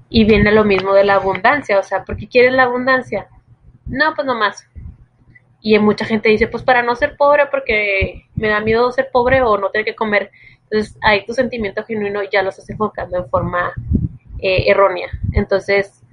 Y 0.09 0.25
viene 0.25 0.51
lo 0.51 0.63
mismo 0.63 0.93
de 0.93 1.03
la 1.03 1.15
abundancia, 1.15 1.77
o 1.77 1.83
sea, 1.83 2.03
¿por 2.03 2.17
qué 2.17 2.27
quieres 2.27 2.53
la 2.53 2.63
abundancia? 2.63 3.27
No, 3.85 4.15
pues 4.15 4.25
nomás. 4.25 4.67
Y 5.65 5.79
mucha 5.79 6.03
gente 6.03 6.27
dice, 6.27 6.47
pues 6.47 6.61
para 6.61 6.83
no 6.83 6.93
ser 6.97 7.15
pobre, 7.15 7.45
porque 7.49 8.25
me 8.35 8.49
da 8.49 8.59
miedo 8.59 8.91
ser 8.91 9.07
pobre 9.13 9.41
o 9.41 9.57
no 9.57 9.69
tener 9.69 9.85
que 9.85 9.95
comer. 9.95 10.29
Entonces, 10.63 10.97
ahí 11.01 11.25
tu 11.25 11.33
sentimiento 11.33 11.85
genuino 11.85 12.19
ya 12.29 12.43
lo 12.43 12.49
estás 12.49 12.69
enfocando 12.69 13.17
en 13.17 13.29
forma 13.29 13.71
eh, 14.39 14.65
errónea. 14.67 15.07
Entonces, 15.31 16.03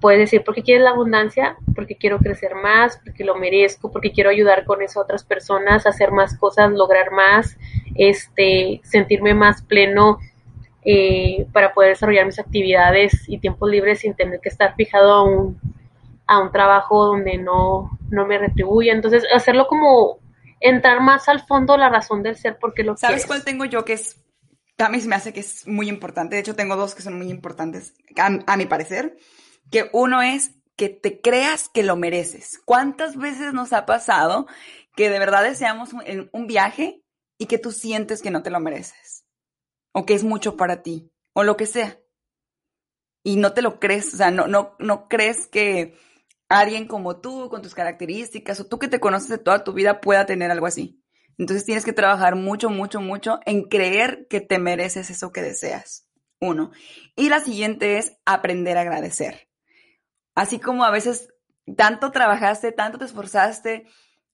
puedes 0.00 0.20
decir, 0.20 0.42
porque 0.42 0.62
quieres 0.62 0.82
la 0.82 0.90
abundancia? 0.90 1.56
Porque 1.74 1.96
quiero 1.96 2.18
crecer 2.18 2.54
más, 2.54 2.98
porque 3.04 3.24
lo 3.24 3.34
merezco, 3.34 3.92
porque 3.92 4.10
quiero 4.10 4.30
ayudar 4.30 4.64
con 4.64 4.80
eso 4.80 5.00
a 5.00 5.02
otras 5.02 5.22
personas, 5.22 5.86
hacer 5.86 6.10
más 6.10 6.38
cosas, 6.38 6.72
lograr 6.72 7.10
más, 7.12 7.58
este, 7.94 8.80
sentirme 8.84 9.34
más 9.34 9.60
pleno 9.60 10.18
eh, 10.82 11.46
para 11.52 11.74
poder 11.74 11.90
desarrollar 11.90 12.24
mis 12.24 12.38
actividades 12.38 13.28
y 13.28 13.36
tiempos 13.36 13.70
libres 13.70 14.00
sin 14.00 14.14
tener 14.14 14.40
que 14.40 14.48
estar 14.48 14.74
fijado 14.76 15.12
a 15.12 15.22
un, 15.24 15.60
a 16.26 16.40
un 16.40 16.52
trabajo 16.52 17.06
donde 17.06 17.38
no, 17.38 17.90
no 18.10 18.26
me 18.26 18.38
retribuye. 18.38 18.90
Entonces, 18.90 19.24
hacerlo 19.34 19.66
como 19.66 20.18
entrar 20.60 21.00
más 21.00 21.28
al 21.28 21.44
fondo 21.46 21.76
la 21.76 21.88
razón 21.88 22.22
del 22.22 22.36
ser 22.36 22.58
porque 22.58 22.84
lo 22.84 22.96
¿Sabes 22.96 23.26
cuál 23.26 23.44
tengo 23.44 23.64
yo 23.64 23.84
que 23.84 23.94
es, 23.94 24.16
también 24.76 25.06
me 25.08 25.16
hace 25.16 25.32
que 25.32 25.40
es 25.40 25.66
muy 25.66 25.88
importante? 25.88 26.36
De 26.36 26.40
hecho, 26.40 26.54
tengo 26.54 26.76
dos 26.76 26.94
que 26.94 27.02
son 27.02 27.18
muy 27.18 27.30
importantes, 27.30 27.94
a 28.16 28.56
mi 28.56 28.66
parecer 28.66 29.16
que 29.70 29.88
uno 29.92 30.22
es 30.22 30.52
que 30.76 30.88
te 30.88 31.20
creas 31.20 31.68
que 31.68 31.82
lo 31.82 31.96
mereces. 31.96 32.60
¿Cuántas 32.64 33.16
veces 33.16 33.52
nos 33.52 33.72
ha 33.72 33.86
pasado 33.86 34.46
que 34.94 35.10
de 35.10 35.18
verdad 35.18 35.42
deseamos 35.42 35.92
un, 35.92 36.30
un 36.32 36.46
viaje 36.46 37.02
y 37.38 37.46
que 37.46 37.58
tú 37.58 37.72
sientes 37.72 38.22
que 38.22 38.30
no 38.30 38.42
te 38.42 38.50
lo 38.50 38.60
mereces? 38.60 39.24
O 39.92 40.06
que 40.06 40.14
es 40.14 40.22
mucho 40.22 40.56
para 40.56 40.82
ti, 40.82 41.10
o 41.32 41.42
lo 41.42 41.56
que 41.56 41.66
sea. 41.66 41.98
Y 43.24 43.36
no 43.36 43.52
te 43.52 43.62
lo 43.62 43.78
crees, 43.78 44.14
o 44.14 44.16
sea, 44.16 44.30
no, 44.30 44.46
no, 44.46 44.74
no 44.78 45.08
crees 45.08 45.46
que 45.46 45.96
alguien 46.60 46.86
como 46.86 47.16
tú, 47.20 47.48
con 47.48 47.62
tus 47.62 47.74
características, 47.74 48.60
o 48.60 48.66
tú 48.66 48.78
que 48.78 48.88
te 48.88 49.00
conoces 49.00 49.28
de 49.28 49.38
toda 49.38 49.64
tu 49.64 49.72
vida, 49.72 50.00
pueda 50.00 50.26
tener 50.26 50.50
algo 50.50 50.66
así. 50.66 51.02
Entonces 51.38 51.64
tienes 51.64 51.84
que 51.84 51.92
trabajar 51.92 52.36
mucho, 52.36 52.68
mucho, 52.70 53.00
mucho 53.00 53.40
en 53.46 53.62
creer 53.62 54.26
que 54.28 54.40
te 54.40 54.58
mereces 54.58 55.10
eso 55.10 55.32
que 55.32 55.42
deseas. 55.42 56.06
Uno. 56.40 56.72
Y 57.16 57.28
la 57.28 57.40
siguiente 57.40 57.98
es 57.98 58.16
aprender 58.26 58.76
a 58.76 58.82
agradecer. 58.82 59.48
Así 60.34 60.58
como 60.58 60.84
a 60.84 60.90
veces 60.90 61.28
tanto 61.76 62.10
trabajaste, 62.10 62.72
tanto 62.72 62.98
te 62.98 63.04
esforzaste 63.04 63.86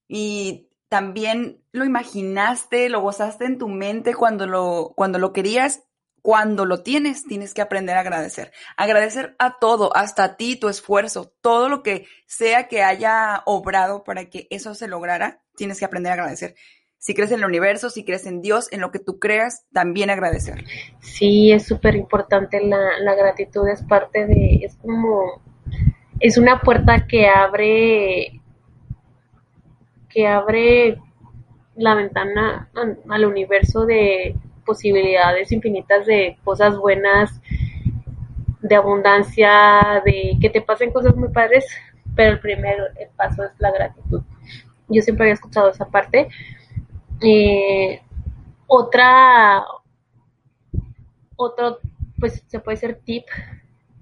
y 0.09 0.69
también 0.89 1.63
lo 1.71 1.85
imaginaste, 1.85 2.89
lo 2.89 3.01
gozaste 3.03 3.45
en 3.45 3.59
tu 3.59 3.69
mente 3.69 4.15
cuando 4.15 4.47
lo, 4.47 4.93
cuando 4.97 5.19
lo 5.19 5.33
querías, 5.33 5.83
cuando 6.23 6.65
lo 6.65 6.83
tienes, 6.83 7.25
tienes 7.25 7.55
que 7.55 7.63
aprender 7.63 7.97
a 7.97 8.01
agradecer. 8.01 8.53
Agradecer 8.77 9.35
a 9.39 9.59
todo, 9.59 9.97
hasta 9.97 10.25
a 10.25 10.37
ti, 10.37 10.57
tu 10.57 10.69
esfuerzo, 10.69 11.33
todo 11.41 11.69
lo 11.69 11.83
que 11.83 12.07
sea 12.27 12.69
que 12.69 12.83
haya 12.83 13.43
obrado 13.47 14.05
para 14.05 14.27
que 14.27 14.47
eso 14.51 14.75
se 14.75 14.89
lograra, 14.89 15.43
tienes 15.57 15.79
que 15.79 15.85
aprender 15.85 16.11
a 16.11 16.15
agradecer. 16.15 16.55
Si 16.99 17.15
crees 17.15 17.31
en 17.31 17.39
el 17.39 17.45
universo, 17.45 17.91
si 17.91 18.05
crees 18.05 18.27
en 18.27 18.43
Dios, 18.43 18.69
en 18.73 18.81
lo 18.81 18.91
que 18.91 18.99
tú 18.99 19.19
creas, 19.21 19.65
también 19.73 20.11
agradecer. 20.11 20.65
Sí, 21.01 21.53
es 21.53 21.65
súper 21.67 21.95
importante 21.95 22.61
la, 22.61 22.99
la 23.01 23.15
gratitud, 23.15 23.69
es 23.69 23.83
parte 23.85 24.27
de, 24.27 24.61
es 24.63 24.77
como, 24.77 25.41
es 26.19 26.39
una 26.39 26.61
puerta 26.61 27.07
que 27.07 27.29
abre, 27.29 28.41
que 30.09 30.27
abre 30.27 30.99
la 31.77 31.95
ventana 31.95 32.69
al 33.09 33.25
universo 33.25 33.87
de 33.87 34.35
posibilidades 34.69 35.51
infinitas 35.51 36.05
de 36.05 36.37
cosas 36.45 36.77
buenas, 36.77 37.41
de 38.61 38.77
abundancia, 38.77 40.03
de 40.05 40.37
que 40.39 40.51
te 40.51 40.61
pasen 40.61 40.93
cosas 40.93 41.17
muy 41.17 41.31
padres, 41.31 41.65
pero 42.15 42.33
el 42.33 42.41
primer 42.41 42.77
paso 43.17 43.45
es 43.45 43.53
la 43.59 43.73
gratitud. 43.73 44.21
Yo 44.89 45.01
siempre 45.01 45.25
había 45.25 45.35
escuchado 45.35 45.71
esa 45.71 45.87
parte. 45.87 46.29
Eh, 47.23 48.03
otra, 48.67 49.65
otro, 51.37 51.79
pues 52.21 52.45
se 52.47 52.61
puede 52.61 52.77
ser 52.77 53.01
tip 53.07 53.25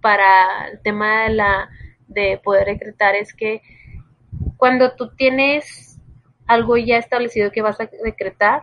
para 0.00 0.68
el 0.72 0.80
tema 0.80 1.22
de 1.22 1.30
la 1.30 1.70
de 2.08 2.40
poder 2.42 2.66
decretar 2.66 3.14
es 3.14 3.34
que 3.34 3.62
cuando 4.56 4.94
tú 4.94 5.14
tienes 5.16 5.98
algo 6.46 6.76
ya 6.76 6.96
establecido 6.96 7.50
que 7.50 7.62
vas 7.62 7.80
a 7.80 7.88
decretar, 8.04 8.62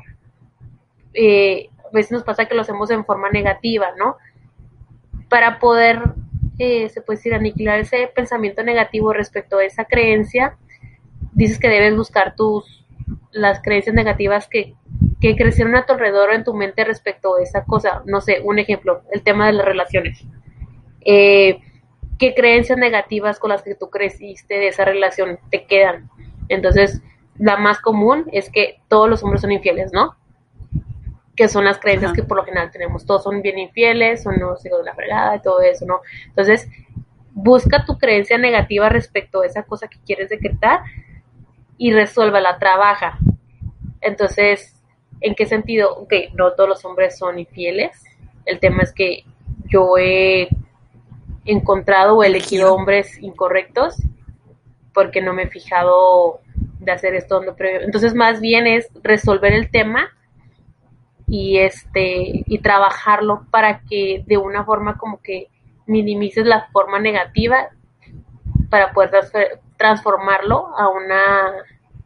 eh, 1.13 1.69
veces 1.93 2.11
nos 2.11 2.23
pasa 2.23 2.45
que 2.45 2.55
lo 2.55 2.61
hacemos 2.61 2.89
en 2.91 3.05
forma 3.05 3.29
negativa, 3.29 3.87
¿no? 3.97 4.17
Para 5.29 5.59
poder, 5.59 6.01
eh, 6.59 6.89
se 6.89 7.01
puede 7.01 7.17
decir, 7.17 7.33
aniquilar 7.33 7.79
ese 7.79 8.09
pensamiento 8.13 8.63
negativo 8.63 9.13
respecto 9.13 9.59
a 9.59 9.63
esa 9.63 9.85
creencia, 9.85 10.57
dices 11.31 11.59
que 11.59 11.69
debes 11.69 11.95
buscar 11.95 12.35
tus, 12.35 12.85
las 13.31 13.61
creencias 13.61 13.95
negativas 13.95 14.47
que, 14.47 14.75
que 15.21 15.35
crecieron 15.35 15.75
a 15.75 15.85
tu 15.85 15.93
alrededor 15.93 16.33
en 16.33 16.43
tu 16.43 16.53
mente 16.53 16.83
respecto 16.83 17.35
a 17.35 17.41
esa 17.41 17.63
cosa. 17.63 18.03
No 18.05 18.21
sé, 18.21 18.41
un 18.43 18.59
ejemplo, 18.59 19.03
el 19.11 19.23
tema 19.23 19.47
de 19.47 19.53
las 19.53 19.65
relaciones. 19.65 20.25
Eh, 21.05 21.59
¿Qué 22.19 22.33
creencias 22.35 22.77
negativas 22.77 23.39
con 23.39 23.49
las 23.49 23.63
que 23.63 23.75
tú 23.75 23.89
creciste 23.89 24.55
de 24.55 24.67
esa 24.67 24.85
relación 24.85 25.39
te 25.49 25.65
quedan? 25.65 26.09
Entonces, 26.47 27.01
la 27.37 27.57
más 27.57 27.79
común 27.79 28.25
es 28.31 28.49
que 28.49 28.81
todos 28.87 29.09
los 29.09 29.23
hombres 29.23 29.41
son 29.41 29.51
infieles, 29.51 29.91
¿no? 29.93 30.15
Que 31.35 31.47
son 31.47 31.65
las 31.65 31.79
creencias 31.79 32.13
que 32.13 32.23
por 32.23 32.37
lo 32.37 32.45
general 32.45 32.71
tenemos. 32.71 33.05
Todos 33.05 33.23
son 33.23 33.41
bien 33.41 33.57
infieles, 33.57 34.23
son 34.23 34.39
los 34.39 34.63
hijos 34.65 34.79
de 34.79 34.85
la 34.85 34.95
fregada 34.95 35.35
y 35.35 35.41
todo 35.41 35.61
eso, 35.61 35.85
¿no? 35.85 36.01
Entonces, 36.27 36.69
busca 37.31 37.85
tu 37.85 37.97
creencia 37.97 38.37
negativa 38.37 38.89
respecto 38.89 39.41
a 39.41 39.45
esa 39.45 39.63
cosa 39.63 39.87
que 39.87 39.97
quieres 40.05 40.29
decretar 40.29 40.81
y 41.77 41.91
resuélvala, 41.91 42.59
trabaja. 42.59 43.17
Entonces, 44.01 44.79
¿en 45.21 45.33
qué 45.33 45.45
sentido? 45.45 45.95
Ok, 45.95 46.13
no 46.33 46.53
todos 46.53 46.69
los 46.69 46.85
hombres 46.85 47.17
son 47.17 47.39
infieles. 47.39 48.03
El 48.45 48.59
tema 48.59 48.83
es 48.83 48.93
que 48.93 49.23
yo 49.65 49.97
he 49.97 50.49
encontrado 51.45 52.17
o 52.17 52.23
elegido 52.23 52.73
hombres 52.73 53.17
incorrectos 53.21 53.97
porque 54.93 55.21
no 55.21 55.33
me 55.33 55.43
he 55.43 55.49
fijado 55.49 56.41
de 56.79 56.91
hacer 56.91 57.15
esto. 57.15 57.41
Entonces, 57.57 58.13
más 58.13 58.39
bien 58.39 58.67
es 58.67 58.87
resolver 59.01 59.53
el 59.53 59.71
tema 59.71 60.11
y 61.27 61.57
este 61.57 62.43
y 62.45 62.59
trabajarlo 62.59 63.45
para 63.49 63.81
que 63.81 64.23
de 64.27 64.37
una 64.37 64.63
forma 64.65 64.97
como 64.97 65.21
que 65.21 65.47
minimices 65.85 66.45
la 66.45 66.67
forma 66.71 66.99
negativa 66.99 67.69
para 68.69 68.91
poder 68.91 69.11
transformarlo 69.77 70.77
a 70.77 70.89
una 70.89 71.51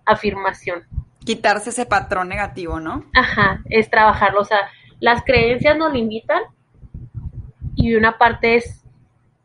afirmación. 0.06 0.84
Quitarse 1.24 1.70
ese 1.70 1.86
patrón 1.86 2.30
negativo, 2.30 2.80
¿no? 2.80 3.04
Ajá, 3.14 3.62
es 3.66 3.90
trabajarlo, 3.90 4.42
o 4.42 4.46
sea, 4.46 4.70
las 5.00 5.24
creencias 5.24 5.78
nos 5.78 5.94
limitan 5.94 6.42
y 7.76 7.96
una 7.96 8.18
parte 8.18 8.56
es 8.56 8.84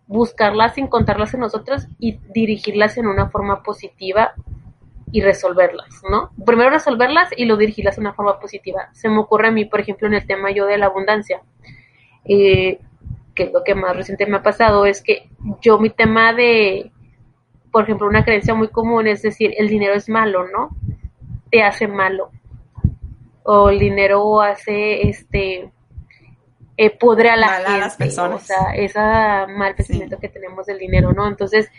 buscarlas, 0.07 0.79
encontrarlas 0.79 1.35
en 1.35 1.41
nosotros 1.41 1.87
y 1.99 2.19
dirigirlas 2.35 2.99
en 2.99 3.07
una 3.07 3.31
forma 3.31 3.63
positiva 3.63 4.35
y 5.13 5.21
resolverlas, 5.21 6.03
¿no? 6.11 6.31
Primero 6.45 6.71
resolverlas 6.71 7.29
y 7.37 7.45
luego 7.45 7.61
dirigirlas 7.61 7.97
de 7.97 8.01
una 8.01 8.15
forma 8.15 8.41
positiva. 8.41 8.89
Se 8.93 9.11
me 9.11 9.19
ocurre 9.19 9.49
a 9.49 9.51
mí, 9.51 9.67
por 9.67 9.79
ejemplo, 9.79 10.09
en 10.09 10.15
el 10.15 10.27
tema 10.27 10.51
yo 10.51 10.65
de 10.65 10.79
la 10.79 10.87
abundancia, 10.87 11.43
eh, 12.25 12.81
que 13.35 13.43
es 13.45 13.53
lo 13.53 13.63
que 13.63 13.75
más 13.75 13.95
reciente 13.95 14.27
me 14.27 14.39
ha 14.39 14.43
pasado, 14.43 14.87
es 14.87 15.03
que 15.03 15.29
yo 15.61 15.79
mi 15.79 15.91
tema 15.91 16.33
de, 16.33 16.93
por 17.71 17.85
ejemplo, 17.85 18.09
una 18.09 18.25
creencia 18.25 18.55
muy 18.55 18.69
común 18.69 19.07
es 19.07 19.21
decir, 19.21 19.53
el 19.59 19.69
dinero 19.69 19.93
es 19.93 20.09
malo, 20.09 20.49
¿no? 20.49 20.71
Te 21.51 21.63
hace 21.63 21.87
malo. 21.87 22.31
O 23.43 23.69
el 23.69 23.79
dinero 23.79 24.41
hace, 24.41 25.09
este, 25.09 25.71
eh, 26.79 26.91
pudre 26.99 27.29
a 27.29 27.37
la 27.37 27.49
gente. 27.49 27.79
las 27.79 27.97
personas. 27.97 28.43
O 28.43 28.47
sea, 28.47 28.75
ese 28.75 28.99
mal 28.99 29.75
pensamiento 29.75 30.19
que 30.19 30.29
tenemos 30.29 30.65
del 30.65 30.79
dinero, 30.79 31.13
¿no? 31.13 31.29
Entonces, 31.29 31.71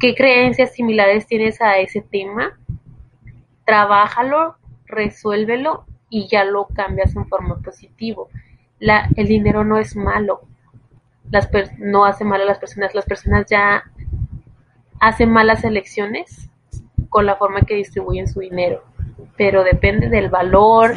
¿Qué 0.00 0.14
creencias 0.14 0.74
similares 0.74 1.26
tienes 1.26 1.60
a 1.60 1.78
ese 1.78 2.00
tema? 2.02 2.56
Trabájalo, 3.64 4.56
resuélvelo 4.86 5.84
y 6.08 6.28
ya 6.28 6.44
lo 6.44 6.66
cambias 6.66 7.16
en 7.16 7.26
forma 7.26 7.56
positivo. 7.58 8.28
La, 8.78 9.08
el 9.16 9.26
dinero 9.26 9.64
no 9.64 9.78
es 9.78 9.96
malo, 9.96 10.42
las 11.30 11.50
no 11.78 12.04
hace 12.04 12.24
mal 12.24 12.42
a 12.42 12.44
las 12.44 12.58
personas, 12.58 12.94
las 12.94 13.06
personas 13.06 13.46
ya 13.50 13.84
hacen 15.00 15.30
malas 15.30 15.64
elecciones 15.64 16.48
con 17.08 17.26
la 17.26 17.36
forma 17.36 17.62
que 17.62 17.74
distribuyen 17.74 18.28
su 18.28 18.40
dinero, 18.40 18.84
pero 19.36 19.64
depende 19.64 20.08
del 20.08 20.28
valor, 20.28 20.94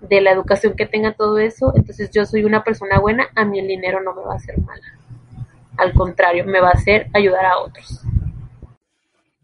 de 0.00 0.20
la 0.20 0.30
educación 0.30 0.74
que 0.76 0.86
tenga 0.86 1.12
todo 1.12 1.38
eso, 1.38 1.72
entonces 1.74 2.10
yo 2.10 2.24
soy 2.24 2.44
una 2.44 2.62
persona 2.62 3.00
buena, 3.00 3.28
a 3.34 3.44
mí 3.44 3.58
el 3.58 3.66
dinero 3.66 4.00
no 4.00 4.14
me 4.14 4.22
va 4.22 4.34
a 4.34 4.36
hacer 4.36 4.60
mala. 4.60 4.86
Al 5.76 5.92
contrario, 5.94 6.44
me 6.44 6.60
va 6.60 6.68
a 6.68 6.72
hacer 6.72 7.08
ayudar 7.14 7.46
a 7.46 7.58
otros. 7.58 8.04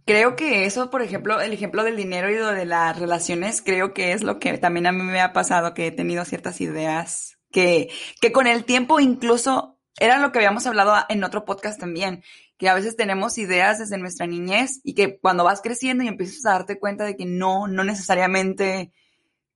Creo 0.09 0.37
que 0.37 0.64
eso, 0.64 0.88
por 0.88 1.03
ejemplo, 1.03 1.38
el 1.38 1.53
ejemplo 1.53 1.85
del 1.85 1.99
dinero 1.99 2.31
y 2.31 2.57
de 2.57 2.64
las 2.64 2.99
relaciones, 2.99 3.61
creo 3.61 3.92
que 3.92 4.12
es 4.12 4.23
lo 4.23 4.38
que 4.38 4.57
también 4.57 4.87
a 4.87 4.92
mí 4.92 5.03
me 5.03 5.21
ha 5.21 5.35
pasado, 5.35 5.75
que 5.75 5.88
he 5.88 5.90
tenido 5.90 6.25
ciertas 6.25 6.62
ideas 6.62 7.38
que, 7.51 7.90
que 8.18 8.33
con 8.33 8.47
el 8.47 8.64
tiempo 8.64 9.01
incluso 9.01 9.77
era 10.01 10.18
lo 10.18 10.33
que 10.33 10.38
habíamos 10.38 10.64
hablado 10.66 10.94
en 11.11 11.25
otro 11.25 11.44
podcast 11.44 11.79
también, 11.79 12.23
que 12.57 12.71
a 12.71 12.75
veces 12.75 12.97
tenemos 12.97 13.37
ideas 13.37 13.81
desde 13.81 13.99
nuestra 13.99 14.27
niñez 14.27 14.81
y 14.83 14.94
que 14.94 15.18
cuando 15.18 15.44
vas 15.44 15.61
creciendo 15.61 16.03
y 16.03 16.09
empiezas 16.09 16.47
a 16.47 16.53
darte 16.53 16.79
cuenta 16.79 17.05
de 17.05 17.14
que 17.14 17.27
no, 17.27 17.68
no 17.68 17.85
necesariamente 17.85 18.92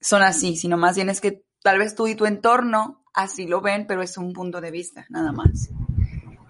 son 0.03 0.21
así, 0.21 0.57
sino 0.57 0.77
más 0.77 0.97
bien 0.97 1.09
es 1.09 1.23
que 1.23 1.41
tal 1.63 1.79
vez 1.79 1.95
tú 1.95 2.09
y 2.09 2.15
tu 2.15 2.27
entorno 2.27 3.03
así 3.15 3.47
lo 3.47 3.63
ven, 3.63 3.87
pero 3.87 4.03
es 4.03 4.19
un 4.19 4.35
punto 4.35 4.61
de 4.61 4.71
vista, 4.71 5.07
nada 5.09 5.33
más. 5.33 5.71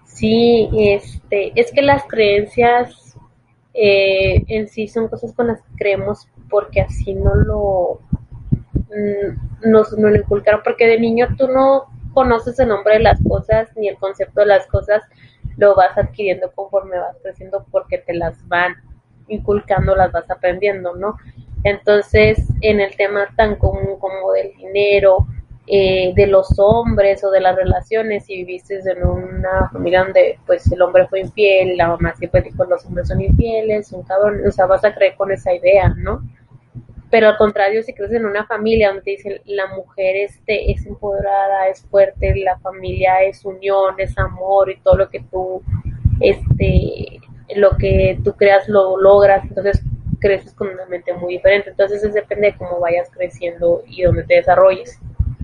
Sí, 0.07 0.67
este, 0.77 1.53
es 1.55 1.71
que 1.71 1.81
las 1.81 2.03
creencias 2.03 3.12
eh, 3.73 4.43
en 4.47 4.67
sí 4.67 4.87
son 4.87 5.07
cosas 5.07 5.33
con 5.33 5.47
las 5.47 5.61
que 5.61 5.75
creemos 5.77 6.27
porque 6.49 6.81
así 6.81 7.13
no 7.13 7.33
lo 7.35 8.01
mm, 8.73 9.69
nos, 9.69 9.91
lo 9.93 10.15
inculcaron, 10.15 10.61
porque 10.63 10.87
de 10.87 10.99
niño 10.99 11.27
tú 11.37 11.47
no 11.47 11.85
conoces 12.13 12.59
el 12.59 12.67
nombre 12.67 12.95
de 12.95 12.99
las 12.99 13.19
cosas 13.27 13.69
ni 13.75 13.87
el 13.87 13.97
concepto 13.97 14.41
de 14.41 14.47
las 14.47 14.67
cosas, 14.67 15.03
lo 15.57 15.75
vas 15.75 15.97
adquiriendo 15.97 16.51
conforme 16.51 16.97
vas 16.97 17.17
creciendo 17.21 17.65
porque 17.71 17.97
te 17.97 18.13
las 18.13 18.47
van 18.47 18.75
inculcando, 19.27 19.95
las 19.95 20.11
vas 20.11 20.29
aprendiendo, 20.29 20.95
¿no? 20.95 21.17
Entonces, 21.63 22.45
en 22.61 22.81
el 22.81 22.95
tema 22.95 23.27
tan 23.35 23.55
común 23.55 23.97
como 23.99 24.33
del 24.33 24.53
dinero, 24.57 25.27
eh, 25.65 26.11
de 26.13 26.27
los 26.27 26.59
hombres 26.59 27.23
o 27.23 27.31
de 27.31 27.39
las 27.39 27.55
relaciones, 27.55 28.25
si 28.25 28.35
viviste 28.37 28.79
en 28.79 29.05
una 29.05 29.69
familia 29.71 30.03
donde 30.03 30.37
pues 30.45 30.69
el 30.71 30.81
hombre 30.81 31.07
fue 31.07 31.21
infiel, 31.21 31.77
la 31.77 31.87
mamá 31.87 32.13
siempre 32.15 32.41
dijo 32.41 32.65
los 32.65 32.85
hombres 32.85 33.07
son 33.07 33.21
infieles, 33.21 33.87
son 33.87 34.03
cabrón, 34.03 34.41
o 34.45 34.51
sea, 34.51 34.65
vas 34.65 34.83
a 34.83 34.93
creer 34.93 35.15
con 35.15 35.31
esa 35.31 35.53
idea, 35.53 35.87
¿no? 35.97 36.21
Pero 37.09 37.29
al 37.29 37.37
contrario, 37.37 37.81
si 37.81 37.93
crees 37.93 38.11
en 38.11 38.25
una 38.25 38.45
familia 38.45 38.89
donde 38.89 39.03
te 39.03 39.11
dicen 39.11 39.39
la 39.45 39.67
mujer 39.67 40.17
este, 40.17 40.71
es 40.71 40.85
empoderada, 40.85 41.67
es 41.69 41.85
fuerte, 41.85 42.35
la 42.35 42.57
familia 42.59 43.21
es 43.23 43.45
unión, 43.45 43.95
es 43.99 44.17
amor 44.17 44.69
y 44.69 44.79
todo 44.81 44.97
lo 44.97 45.09
que 45.09 45.21
tú, 45.31 45.61
este, 46.19 47.21
lo 47.55 47.77
que 47.77 48.19
tú 48.23 48.33
creas 48.33 48.67
lo 48.67 48.97
logras, 48.97 49.43
entonces 49.43 49.81
creces 50.19 50.53
con 50.53 50.69
una 50.69 50.85
mente 50.87 51.13
muy 51.13 51.35
diferente. 51.35 51.69
Entonces, 51.69 52.03
eso 52.03 52.13
depende 52.13 52.47
de 52.47 52.57
cómo 52.57 52.79
vayas 52.79 53.11
creciendo 53.11 53.83
y 53.85 54.01
dónde 54.03 54.23
te 54.23 54.35
desarrolles 54.35 54.99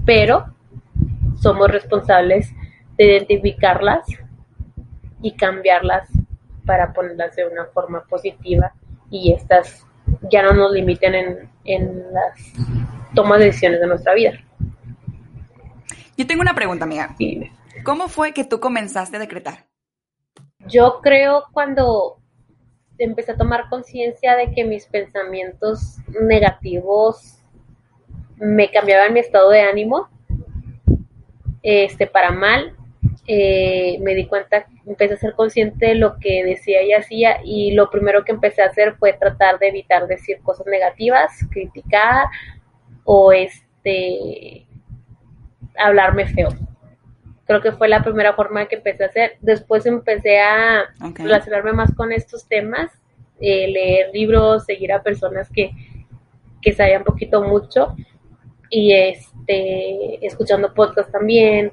pero 0.06 0.54
somos 1.42 1.70
responsables 1.70 2.54
de 2.98 3.06
identificarlas 3.06 4.06
y 5.22 5.36
cambiarlas 5.36 6.10
para 6.66 6.94
ponerlas 6.94 7.36
de 7.36 7.48
una 7.48 7.66
forma 7.66 8.04
positiva 8.04 8.74
y 9.10 9.34
estas 9.34 9.86
ya 10.32 10.44
no 10.44 10.54
nos 10.54 10.72
limiten 10.72 11.50
en, 11.66 12.14
las 12.14 12.54
tomas 13.16 13.40
de 13.40 13.46
decisiones 13.46 13.80
de 13.80 13.88
nuestra 13.88 14.14
vida. 14.14 14.34
Yo 16.18 16.28
tengo 16.28 16.42
una 16.42 16.54
pregunta, 16.54 16.86
amiga. 16.86 17.16
¿Cómo 17.84 18.08
fue 18.08 18.34
que 18.34 18.44
tú 18.44 18.60
comenzaste 18.60 19.18
a 19.18 19.20
decretar? 19.20 19.66
Yo 20.68 21.00
creo 21.02 21.46
cuando 21.54 22.20
empecé 22.98 23.32
a 23.32 23.38
tomar 23.38 23.70
conciencia 23.70 24.36
de 24.36 24.52
que 24.52 24.66
mis 24.66 24.86
pensamientos 24.86 25.98
negativos 26.22 27.39
me 28.40 28.72
cambiaban 28.72 29.14
mi 29.14 29.20
estado 29.20 29.50
de 29.50 29.62
ánimo, 29.62 30.10
este, 31.62 32.08
para 32.08 32.32
mal, 32.32 32.74
eh, 33.28 34.00
me 34.02 34.16
di 34.16 34.26
cuenta, 34.26 34.66
empecé 34.86 35.14
a 35.14 35.18
ser 35.18 35.34
consciente 35.34 35.88
de 35.88 35.96
lo 35.96 36.18
que 36.18 36.44
decía 36.44 36.82
y 36.82 36.94
hacía 36.94 37.42
y 37.44 37.74
lo 37.74 37.90
primero 37.90 38.24
que 38.24 38.32
empecé 38.32 38.62
a 38.62 38.68
hacer 38.68 38.96
fue 38.96 39.14
tratar 39.14 39.60
de 39.60 39.68
evitar 39.68 40.08
decir 40.08 40.40
cosas 40.42 40.66
negativas, 40.68 41.32
criticar 41.52 42.28
o 43.04 43.32
este 43.32 44.66
hablarme 45.78 46.26
feo. 46.28 46.50
Creo 47.46 47.62
que 47.62 47.72
fue 47.72 47.88
la 47.88 48.04
primera 48.04 48.34
forma 48.34 48.68
que 48.68 48.76
empecé 48.76 49.04
a 49.04 49.08
hacer. 49.08 49.38
Después 49.42 49.86
empecé 49.86 50.40
a 50.40 50.86
relacionarme 51.16 51.74
más 51.74 51.94
con 51.96 52.12
estos 52.12 52.48
temas, 52.48 52.92
eh, 53.40 53.68
leer 53.68 54.12
libros, 54.14 54.66
seguir 54.66 54.92
a 54.92 55.04
personas 55.04 55.50
que, 55.52 55.72
que 56.62 56.74
sabían 56.74 57.04
poquito 57.04 57.42
mucho 57.42 57.96
y 58.70 58.94
este 58.94 60.26
escuchando 60.26 60.74
podcasts 60.74 61.12
también 61.12 61.72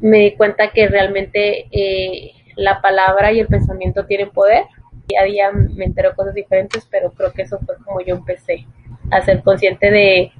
me 0.00 0.18
di 0.18 0.32
cuenta 0.32 0.70
que 0.70 0.88
realmente 0.88 1.66
eh, 1.70 2.32
la 2.56 2.80
palabra 2.80 3.32
y 3.32 3.40
el 3.40 3.46
pensamiento 3.46 4.06
tienen 4.06 4.30
poder. 4.30 4.64
Día 5.08 5.20
a 5.20 5.24
día 5.24 5.50
me 5.52 5.84
entero 5.84 6.14
cosas 6.14 6.34
diferentes, 6.34 6.86
pero 6.90 7.10
creo 7.12 7.32
que 7.32 7.42
eso 7.42 7.58
fue 7.66 7.76
como 7.84 8.00
yo 8.00 8.16
empecé 8.16 8.66
a 9.10 9.20
ser 9.22 9.42
consciente 9.42 9.90
de, 9.90 10.32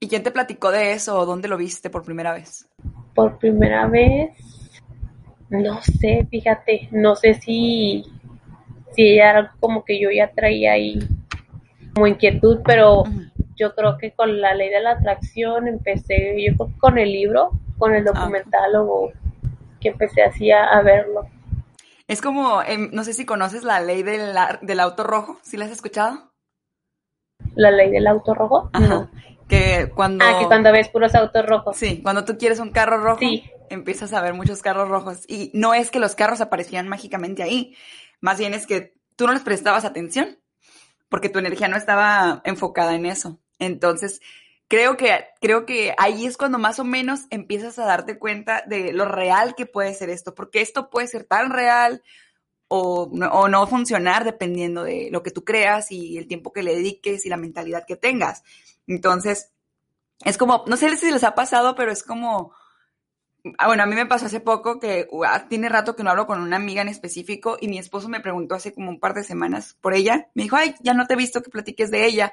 ¿Y 0.00 0.08
quién 0.08 0.22
te 0.22 0.30
platicó 0.30 0.70
de 0.72 0.92
eso 0.92 1.24
dónde 1.24 1.48
lo 1.48 1.56
viste 1.56 1.88
por 1.88 2.04
primera 2.04 2.32
vez? 2.32 2.68
por 3.16 3.38
primera 3.38 3.88
vez, 3.88 4.30
no 5.48 5.80
sé, 5.82 6.28
fíjate, 6.30 6.88
no 6.92 7.16
sé 7.16 7.34
si, 7.34 8.04
si 8.92 9.02
ella 9.02 9.30
era 9.30 9.54
como 9.58 9.84
que 9.84 9.98
yo 9.98 10.10
ya 10.10 10.30
traía 10.30 10.74
ahí 10.74 11.00
como 11.94 12.06
inquietud, 12.06 12.60
pero. 12.64 13.04
Yo 13.56 13.74
creo 13.74 13.96
que 13.98 14.12
con 14.12 14.40
la 14.40 14.54
ley 14.54 14.68
de 14.70 14.80
la 14.80 14.92
atracción 14.92 15.66
empecé, 15.68 16.36
yo 16.46 16.54
creo 16.56 16.68
que 16.68 16.78
con 16.78 16.98
el 16.98 17.12
libro, 17.12 17.50
con 17.78 17.94
el 17.94 18.04
documental 18.04 18.76
o 18.76 19.12
que 19.80 19.88
empecé 19.88 20.22
así 20.22 20.50
a, 20.50 20.64
a 20.64 20.82
verlo. 20.82 21.28
Es 22.08 22.20
como, 22.22 22.62
em, 22.62 22.90
no 22.92 23.02
sé 23.04 23.12
si 23.14 23.26
conoces 23.26 23.64
la 23.64 23.80
ley 23.80 24.02
del, 24.02 24.34
del 24.62 24.80
auto 24.80 25.02
rojo, 25.02 25.38
¿sí 25.42 25.56
la 25.56 25.64
has 25.64 25.72
escuchado? 25.72 26.32
La 27.54 27.70
ley 27.70 27.90
del 27.90 28.06
auto 28.06 28.34
rojo. 28.34 28.70
Ajá. 28.72 28.86
No. 28.86 29.10
Que 29.48 29.90
cuando... 29.94 30.24
Ah, 30.24 30.38
que 30.40 30.46
cuando 30.46 30.72
ves 30.72 30.88
puros 30.88 31.14
autos 31.14 31.46
rojos. 31.46 31.76
Sí, 31.76 32.00
cuando 32.02 32.24
tú 32.24 32.36
quieres 32.36 32.58
un 32.58 32.70
carro 32.70 32.98
rojo, 32.98 33.20
Sí. 33.20 33.44
empiezas 33.70 34.12
a 34.12 34.20
ver 34.20 34.34
muchos 34.34 34.62
carros 34.62 34.88
rojos. 34.88 35.24
Y 35.28 35.50
no 35.54 35.72
es 35.74 35.90
que 35.90 35.98
los 36.00 36.14
carros 36.14 36.40
aparecían 36.40 36.88
mágicamente 36.88 37.42
ahí, 37.42 37.76
más 38.20 38.38
bien 38.38 38.54
es 38.54 38.66
que 38.66 38.94
tú 39.14 39.26
no 39.26 39.32
les 39.32 39.42
prestabas 39.42 39.84
atención, 39.84 40.38
porque 41.08 41.28
tu 41.28 41.38
energía 41.38 41.68
no 41.68 41.76
estaba 41.76 42.40
enfocada 42.44 42.94
en 42.94 43.06
eso. 43.06 43.38
Entonces, 43.58 44.20
creo 44.68 44.96
que, 44.96 45.26
creo 45.40 45.66
que 45.66 45.94
ahí 45.98 46.26
es 46.26 46.36
cuando 46.36 46.58
más 46.58 46.78
o 46.78 46.84
menos 46.84 47.22
empiezas 47.30 47.78
a 47.78 47.86
darte 47.86 48.18
cuenta 48.18 48.62
de 48.66 48.92
lo 48.92 49.06
real 49.06 49.54
que 49.54 49.66
puede 49.66 49.94
ser 49.94 50.10
esto, 50.10 50.34
porque 50.34 50.60
esto 50.60 50.90
puede 50.90 51.06
ser 51.08 51.24
tan 51.24 51.50
real 51.50 52.02
o 52.68 53.10
no, 53.12 53.66
funcionar 53.66 54.24
dependiendo 54.24 54.84
de 54.84 55.08
lo 55.12 55.22
que 55.22 55.30
tú 55.30 55.44
creas 55.44 55.92
y 55.92 56.18
el 56.18 56.26
tiempo 56.26 56.52
que 56.52 56.62
le 56.62 56.74
dediques 56.74 57.24
y 57.24 57.28
la 57.28 57.36
mentalidad 57.36 57.86
que 57.86 57.96
tengas. 57.96 58.42
Entonces, 58.86 59.52
es 60.24 60.36
como, 60.36 60.64
no 60.66 60.76
sé 60.76 60.96
si 60.96 61.10
les 61.12 61.24
ha 61.24 61.34
pasado, 61.34 61.74
pero 61.76 61.92
es 61.92 62.02
como, 62.02 62.52
ah, 63.58 63.66
bueno, 63.68 63.82
a 63.82 63.86
mí 63.86 63.94
me 63.94 64.06
pasó 64.06 64.26
hace 64.26 64.40
poco 64.40 64.80
que 64.80 65.06
uh, 65.10 65.24
ah, 65.24 65.48
tiene 65.48 65.68
rato 65.68 65.94
que 65.94 66.02
no 66.02 66.10
hablo 66.10 66.26
con 66.26 66.40
una 66.40 66.56
amiga 66.56 66.82
en 66.82 66.88
específico 66.88 67.56
y 67.60 67.68
mi 67.68 67.78
esposo 67.78 68.08
me 68.08 68.20
preguntó 68.20 68.54
hace 68.54 68.72
como 68.72 68.90
un 68.90 68.98
par 68.98 69.14
de 69.14 69.22
semanas 69.22 69.76
por 69.80 69.94
ella. 69.94 70.28
Me 70.34 70.44
dijo, 70.44 70.56
ay, 70.56 70.74
ya 70.80 70.94
no 70.94 71.06
te 71.06 71.14
he 71.14 71.16
visto 71.16 71.42
que 71.42 71.50
platiques 71.50 71.90
de 71.90 72.04
ella. 72.04 72.32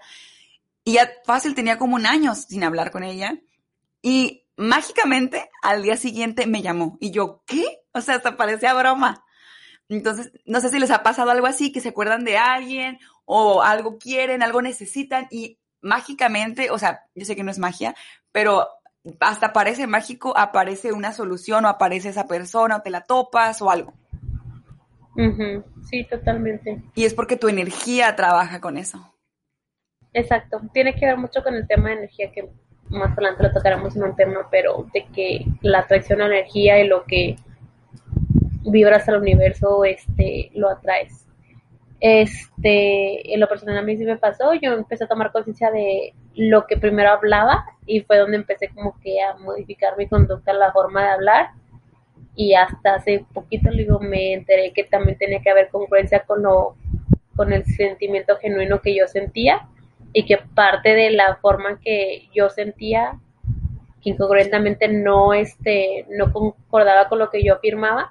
Y 0.83 0.93
ya 0.93 1.09
fácil, 1.25 1.55
tenía 1.55 1.77
como 1.77 1.95
un 1.95 2.05
año 2.05 2.35
sin 2.35 2.63
hablar 2.63 2.91
con 2.91 3.03
ella. 3.03 3.37
Y 4.01 4.45
mágicamente 4.57 5.49
al 5.61 5.83
día 5.83 5.97
siguiente 5.97 6.45
me 6.47 6.61
llamó. 6.61 6.97
Y 6.99 7.11
yo, 7.11 7.43
¿qué? 7.45 7.63
O 7.93 8.01
sea, 8.01 8.15
hasta 8.15 8.37
parecía 8.37 8.73
broma. 8.73 9.23
Entonces, 9.89 10.31
no 10.45 10.59
sé 10.59 10.69
si 10.69 10.79
les 10.79 10.91
ha 10.91 11.03
pasado 11.03 11.31
algo 11.31 11.47
así, 11.47 11.71
que 11.71 11.81
se 11.81 11.89
acuerdan 11.89 12.23
de 12.23 12.37
alguien 12.37 12.99
o 13.25 13.61
algo 13.61 13.97
quieren, 13.97 14.43
algo 14.43 14.61
necesitan 14.61 15.27
y 15.29 15.59
mágicamente, 15.81 16.71
o 16.71 16.79
sea, 16.79 17.05
yo 17.13 17.25
sé 17.25 17.35
que 17.35 17.43
no 17.43 17.51
es 17.51 17.59
magia, 17.59 17.95
pero 18.31 18.67
hasta 19.19 19.53
parece 19.53 19.85
mágico, 19.85 20.35
aparece 20.37 20.93
una 20.93 21.11
solución 21.11 21.65
o 21.65 21.67
aparece 21.67 22.09
esa 22.09 22.27
persona 22.27 22.77
o 22.77 22.81
te 22.81 22.89
la 22.89 23.01
topas 23.01 23.61
o 23.61 23.69
algo. 23.69 23.93
Sí, 25.89 26.05
totalmente. 26.09 26.81
Y 26.95 27.05
es 27.05 27.13
porque 27.13 27.35
tu 27.35 27.47
energía 27.47 28.15
trabaja 28.15 28.59
con 28.59 28.77
eso. 28.77 29.12
Exacto. 30.13 30.61
Tiene 30.73 30.93
que 30.93 31.05
ver 31.05 31.17
mucho 31.17 31.43
con 31.43 31.55
el 31.55 31.67
tema 31.67 31.89
de 31.89 31.95
energía 31.95 32.31
que 32.31 32.49
más 32.89 33.11
adelante 33.13 33.43
lo 33.43 33.51
tocaremos 33.51 33.95
en 33.95 34.03
un 34.03 34.15
tema, 34.15 34.47
pero 34.51 34.87
de 34.93 35.05
que 35.07 35.45
la 35.61 35.79
atracción 35.79 36.21
a 36.21 36.27
energía 36.27 36.79
y 36.79 36.87
lo 36.87 37.03
que 37.03 37.35
vibras 38.65 39.07
al 39.09 39.17
universo, 39.17 39.83
este, 39.85 40.51
lo 40.53 40.69
atraes. 40.69 41.25
Este, 41.99 43.33
en 43.33 43.39
lo 43.39 43.47
personal 43.47 43.77
a 43.77 43.81
mí 43.81 43.97
sí 43.97 44.03
me 44.03 44.17
pasó, 44.17 44.53
yo 44.53 44.73
empecé 44.73 45.05
a 45.05 45.07
tomar 45.07 45.31
conciencia 45.31 45.71
de 45.71 46.13
lo 46.35 46.67
que 46.67 46.75
primero 46.77 47.09
hablaba 47.09 47.65
y 47.85 48.01
fue 48.01 48.17
donde 48.17 48.37
empecé 48.37 48.69
como 48.69 48.99
que 48.99 49.21
a 49.21 49.35
modificar 49.37 49.97
mi 49.97 50.07
conducta, 50.07 50.51
la 50.51 50.73
forma 50.73 51.01
de 51.01 51.09
hablar 51.11 51.51
y 52.35 52.55
hasta 52.55 52.95
hace 52.95 53.25
poquito 53.33 53.69
digo 53.71 53.99
me 53.99 54.33
enteré 54.33 54.73
que 54.73 54.83
también 54.83 55.17
tenía 55.17 55.41
que 55.41 55.51
haber 55.51 55.69
congruencia 55.69 56.23
con 56.25 56.41
lo 56.43 56.75
con 57.35 57.53
el 57.53 57.63
sentimiento 57.63 58.37
genuino 58.37 58.81
que 58.81 58.95
yo 58.95 59.07
sentía 59.07 59.69
y 60.13 60.25
que 60.25 60.37
parte 60.37 60.93
de 60.93 61.11
la 61.11 61.35
forma 61.37 61.79
que 61.79 62.29
yo 62.33 62.49
sentía 62.49 63.19
que 64.01 64.11
incongruentamente 64.11 64.87
no 64.87 65.33
este 65.33 66.05
no 66.09 66.31
concordaba 66.31 67.09
con 67.09 67.19
lo 67.19 67.29
que 67.29 67.43
yo 67.43 67.55
afirmaba 67.55 68.09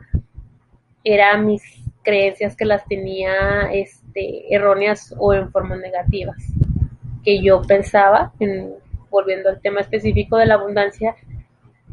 era 1.04 1.36
mis 1.36 1.62
creencias 2.02 2.56
que 2.56 2.64
las 2.64 2.84
tenía 2.86 3.70
este 3.72 4.52
erróneas 4.52 5.14
o 5.18 5.32
en 5.32 5.50
formas 5.52 5.78
negativas 5.78 6.38
que 7.24 7.40
yo 7.40 7.62
pensaba 7.62 8.32
en, 8.40 8.74
volviendo 9.10 9.48
al 9.48 9.60
tema 9.60 9.80
específico 9.80 10.36
de 10.36 10.46
la 10.46 10.54
abundancia 10.54 11.14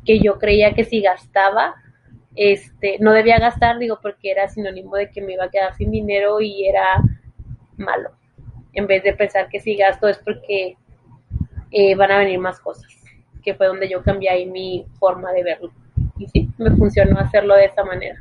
que 0.05 0.19
yo 0.19 0.39
creía 0.39 0.73
que 0.73 0.85
si 0.85 1.01
gastaba 1.01 1.75
este 2.35 2.97
no 2.99 3.11
debía 3.11 3.37
gastar 3.37 3.77
digo 3.77 3.99
porque 4.01 4.31
era 4.31 4.47
sinónimo 4.47 4.95
de 4.95 5.11
que 5.11 5.21
me 5.21 5.33
iba 5.33 5.45
a 5.45 5.51
quedar 5.51 5.75
sin 5.75 5.91
dinero 5.91 6.41
y 6.41 6.65
era 6.65 7.03
malo 7.77 8.18
en 8.73 8.87
vez 8.87 9.03
de 9.03 9.13
pensar 9.13 9.49
que 9.49 9.59
si 9.59 9.75
gasto 9.75 10.07
es 10.07 10.17
porque 10.19 10.77
eh, 11.71 11.95
van 11.95 12.11
a 12.11 12.19
venir 12.19 12.39
más 12.39 12.59
cosas 12.59 12.87
que 13.43 13.55
fue 13.55 13.67
donde 13.67 13.89
yo 13.89 14.03
cambié 14.03 14.29
ahí 14.29 14.45
mi 14.45 14.85
forma 14.99 15.31
de 15.31 15.43
verlo 15.43 15.71
y 16.17 16.27
sí 16.27 16.49
me 16.57 16.71
funcionó 16.71 17.19
hacerlo 17.19 17.55
de 17.55 17.65
esa 17.65 17.83
manera 17.83 18.19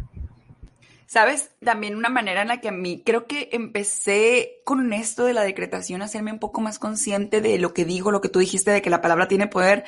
¿Sabes? 1.08 1.52
También 1.64 1.96
una 1.96 2.11
manera 2.11 2.42
en 2.42 2.48
la 2.48 2.61
que 2.61 2.68
a 2.68 2.72
mí 2.72 3.02
creo 3.02 3.26
que 3.26 3.48
empecé 3.52 4.61
con 4.66 4.92
esto 4.92 5.24
de 5.24 5.32
la 5.32 5.42
decretación 5.42 6.02
a 6.02 6.04
hacerme 6.04 6.32
un 6.32 6.38
poco 6.38 6.61
más 6.61 6.78
consciente 6.78 7.40
de 7.40 7.58
lo 7.58 7.72
que 7.72 7.87
digo, 7.87 8.11
lo 8.11 8.20
que 8.20 8.28
tú 8.28 8.40
dijiste, 8.40 8.72
de 8.72 8.82
que 8.82 8.90
la 8.90 9.00
palabra 9.00 9.26
tiene 9.26 9.46
poder, 9.46 9.84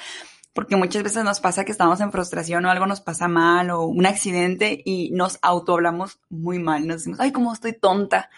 porque 0.54 0.76
muchas 0.76 1.02
veces 1.02 1.22
nos 1.22 1.40
pasa 1.40 1.66
que 1.66 1.72
estamos 1.72 2.00
en 2.00 2.10
frustración 2.10 2.64
o 2.64 2.70
algo 2.70 2.86
nos 2.86 3.02
pasa 3.02 3.28
mal 3.28 3.68
o 3.68 3.84
un 3.84 4.06
accidente 4.06 4.80
y 4.82 5.10
nos 5.10 5.38
autohablamos 5.42 6.20
muy 6.30 6.58
mal. 6.58 6.86
Nos 6.86 6.96
decimos, 7.00 7.20
ay, 7.20 7.32
cómo 7.32 7.52
estoy 7.52 7.74
tonta. 7.74 8.30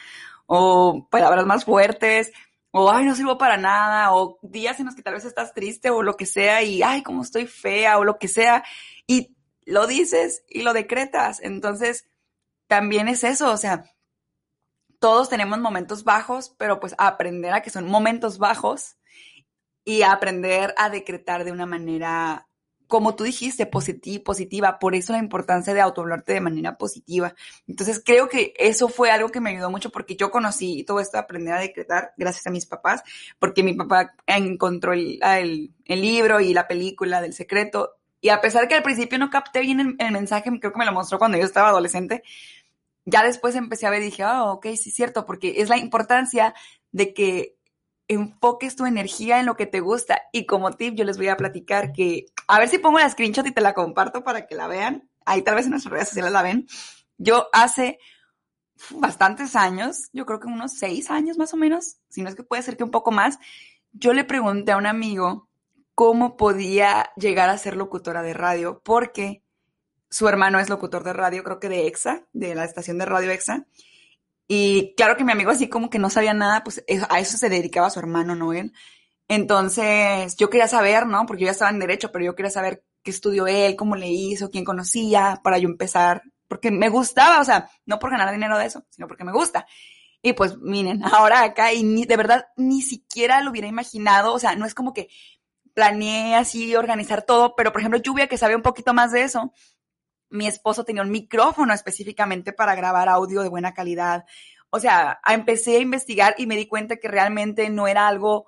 O 0.47 1.09
palabras 1.11 1.47
más 1.47 1.65
fuertes. 1.65 2.33
O, 2.71 2.91
ay, 2.91 3.05
no 3.05 3.15
sirvo 3.15 3.39
para 3.39 3.57
nada. 3.57 4.15
O 4.15 4.39
días 4.43 4.81
en 4.81 4.87
los 4.87 4.95
que 4.95 5.03
tal 5.03 5.15
vez 5.15 5.25
estás 5.25 5.55
triste 5.55 5.91
o 5.91 6.03
lo 6.03 6.17
que 6.17 6.27
sea 6.27 6.63
y, 6.63 6.83
ay, 6.83 7.03
cómo 7.03 7.23
estoy 7.23 7.47
fea 7.47 7.99
o 7.99 8.05
lo 8.05 8.19
que 8.19 8.29
sea. 8.29 8.65
Y 9.07 9.37
lo 9.65 9.87
dices 9.87 10.45
y 10.49 10.63
lo 10.63 10.73
decretas. 10.73 11.41
Entonces, 11.43 12.07
también 12.73 13.09
es 13.09 13.23
eso, 13.23 13.53
o 13.53 13.57
sea, 13.59 13.85
todos 14.99 15.29
tenemos 15.29 15.59
momentos 15.59 16.05
bajos, 16.05 16.55
pero 16.57 16.81
pues 16.81 16.95
aprender 16.97 17.53
a 17.53 17.61
que 17.61 17.69
son 17.69 17.87
momentos 17.87 18.39
bajos 18.39 18.97
y 19.85 20.03
aprender 20.03 20.73
a 20.79 20.89
decretar 20.89 21.45
de 21.45 21.53
una 21.53 21.67
manera, 21.67 22.49
como 22.93 23.17
tú 23.17 23.25
dijiste, 23.25 23.65
positiva. 23.65 24.79
Por 24.79 24.95
eso 24.95 25.15
la 25.15 25.19
importancia 25.19 25.73
de 25.73 25.81
autohablarte 25.81 26.35
de 26.35 26.43
manera 26.43 26.77
positiva. 26.77 27.35
Entonces 27.67 28.03
creo 28.05 28.29
que 28.29 28.53
eso 28.59 28.91
fue 28.91 29.11
algo 29.11 29.31
que 29.31 29.41
me 29.41 29.49
ayudó 29.49 29.71
mucho 29.71 29.89
porque 29.89 30.15
yo 30.15 30.31
conocí 30.31 30.85
todo 30.85 31.01
esto 31.01 31.17
de 31.17 31.23
aprender 31.23 31.55
a 31.55 31.61
decretar 31.61 32.13
gracias 32.19 32.47
a 32.47 32.51
mis 32.51 32.67
papás, 32.67 33.03
porque 33.39 33.63
mi 33.63 33.73
papá 33.73 34.13
encontró 34.27 34.93
el, 34.93 35.73
libro 35.87 36.41
y 36.43 36.53
la 36.53 36.69
película 36.69 37.23
del 37.23 37.33
secreto. 37.33 37.95
Y 38.21 38.29
a 38.29 38.43
pesar 38.43 38.69
que 38.69 38.75
al 38.75 38.83
principio 38.83 39.19
no 39.19 39.31
capté 39.31 39.61
bien 39.61 39.81
el, 39.81 39.97
el 39.99 40.13
mensaje, 40.13 40.51
creo 40.61 40.75
que 40.75 40.79
me 40.79 40.85
lo 40.85 40.93
mostró 40.93 41.19
cuando 41.19 41.39
yo 41.39 41.45
estaba 41.45 41.71
adolescente, 41.71 42.23
ya 43.07 43.23
después 43.23 43.55
empecé 43.55 43.87
a 43.87 43.91
ver 43.91 44.03
y 44.03 44.07
dije, 44.07 44.27
oh, 44.27 44.53
ok, 44.53 44.67
sí 44.77 44.91
es 44.91 44.95
cierto, 44.95 45.25
porque 45.25 45.63
es 45.63 45.71
la 45.71 45.79
importancia 45.79 46.53
de 46.91 47.15
que 47.15 47.57
enfoques 48.13 48.77
tu 48.77 48.87
energía 48.87 49.41
en 49.41 49.47
lo 49.47 49.57
que 49.57 49.67
te 49.67 49.81
gusta. 49.81 50.23
Y 50.33 50.47
como 50.47 50.73
tip, 50.73 50.95
yo 50.95 51.05
les 51.05 51.19
voy 51.19 51.29
a 51.29 51.37
platicar 51.37 51.93
que, 51.93 52.27
a 52.49 52.59
ver 52.59 52.69
si 52.69 52.79
pongo 52.79 52.99
la 52.99 53.11
screenshot 53.11 53.47
y 53.47 53.53
te 53.53 53.61
la 53.61 53.75
comparto 53.75 54.25
para 54.25 54.47
que 54.47 54.55
la 54.55 54.67
vean. 54.67 55.09
Ahí 55.25 55.43
tal 55.43 55.55
vez 55.55 55.67
en 55.67 55.73
nuestras 55.73 55.93
redes 55.93 56.09
sociales 56.09 56.33
la 56.33 56.43
ven. 56.43 56.67
Yo 57.19 57.49
hace 57.53 57.99
bastantes 58.91 59.55
años, 59.57 60.09
yo 60.13 60.27
creo 60.27 60.41
que 60.41 60.49
unos 60.49 60.73
seis 60.73 61.11
años 61.11 61.39
más 61.39 61.55
o 61.55 61.57
menos, 61.57 61.99
si 62.09 62.23
no 62.23 62.29
es 62.29 62.35
que 62.35 62.43
puede 62.43 62.63
ser 62.63 62.77
que 62.77 62.85
un 62.85 62.91
poco 62.91 63.13
más, 63.13 63.39
yo 63.93 64.13
le 64.13 64.25
pregunté 64.25 64.73
a 64.73 64.77
un 64.77 64.87
amigo 64.87 65.49
cómo 65.95 66.37
podía 66.37 67.13
llegar 67.17 67.49
a 67.49 67.59
ser 67.59 67.77
locutora 67.77 68.23
de 68.23 68.35
radio, 68.35 68.81
porque 68.85 69.43
su 70.11 70.29
hermano 70.29 70.59
es 70.59 70.69
locutor 70.69 71.05
de 71.05 71.13
radio, 71.13 71.45
creo 71.45 71.61
que 71.61 71.69
de 71.69 71.87
EXA, 71.87 72.27
de 72.33 72.55
la 72.55 72.65
estación 72.65 72.99
de 72.99 73.07
radio 73.07 73.31
EXA. 73.31 73.67
Y 74.55 74.93
claro 74.99 75.17
que 75.17 75.25
mi 75.25 75.33
amigo 75.33 75.51
así 75.51 75.71
como 75.71 75.89
que 75.89 75.99
no 75.99 76.11
sabía 76.11 76.35
nada, 76.35 76.63
pues 76.63 76.85
a 77.09 77.21
eso 77.21 77.39
se 77.39 77.49
dedicaba 77.49 77.89
su 77.89 78.01
hermano 78.01 78.35
Noel. 78.35 78.75
Entonces 79.27 80.37
yo 80.37 80.51
quería 80.51 80.69
saber, 80.69 81.07
¿no? 81.07 81.25
Porque 81.25 81.41
yo 81.41 81.47
ya 81.47 81.53
estaba 81.53 81.71
en 81.71 81.79
derecho, 81.79 82.13
pero 82.13 82.27
yo 82.27 82.35
quería 82.35 82.51
saber 82.51 82.85
qué 83.03 83.13
estudió 83.13 83.47
él, 83.47 83.77
cómo 83.77 83.97
le 83.97 84.09
hizo, 84.09 84.51
quién 84.51 84.67
conocía, 84.67 85.41
para 85.43 85.57
yo 85.57 85.71
empezar, 85.71 86.21
porque 86.49 86.71
me 86.71 86.91
gustaba, 86.91 87.41
o 87.41 87.45
sea, 87.45 87.71
no 87.87 87.99
por 87.99 88.11
ganar 88.11 88.31
dinero 88.31 88.59
de 88.59 88.67
eso, 88.67 88.85
sino 88.91 89.09
porque 89.09 89.25
me 89.25 89.33
gusta. 89.33 89.67
Y 90.21 90.35
pues 90.35 90.59
miren, 90.59 91.03
ahora 91.15 91.45
acá 91.45 91.73
y 91.73 92.05
de 92.05 92.17
verdad 92.19 92.45
ni 92.59 92.83
siquiera 92.83 93.41
lo 93.41 93.53
hubiera 93.53 93.69
imaginado, 93.69 94.35
o 94.35 94.39
sea, 94.39 94.55
no 94.55 94.67
es 94.67 94.75
como 94.75 94.93
que 94.93 95.09
planeé 95.73 96.35
así 96.35 96.77
organizar 96.77 97.23
todo, 97.23 97.55
pero 97.57 97.73
por 97.73 97.81
ejemplo 97.81 98.03
Lluvia 98.03 98.27
que 98.27 98.37
sabe 98.37 98.55
un 98.55 98.61
poquito 98.61 98.93
más 98.93 99.13
de 99.13 99.23
eso, 99.23 99.51
mi 100.33 100.47
esposo 100.47 100.85
tenía 100.85 101.03
un 101.03 101.11
micrófono 101.11 101.73
específicamente 101.73 102.53
para 102.53 102.75
grabar 102.75 103.09
audio 103.09 103.43
de 103.43 103.49
buena 103.49 103.75
calidad. 103.75 104.25
O 104.71 104.81
sea, 104.81 105.21
empecé 105.29 105.77
a 105.77 105.81
investigar 105.81 106.35
y 106.39 106.47
me 106.47 106.57
di 106.57 106.67
cuenta 106.67 106.97
que 106.97 107.09
realmente 107.09 107.69
no 107.71 107.87
era 107.87 108.09
algo 108.09 108.47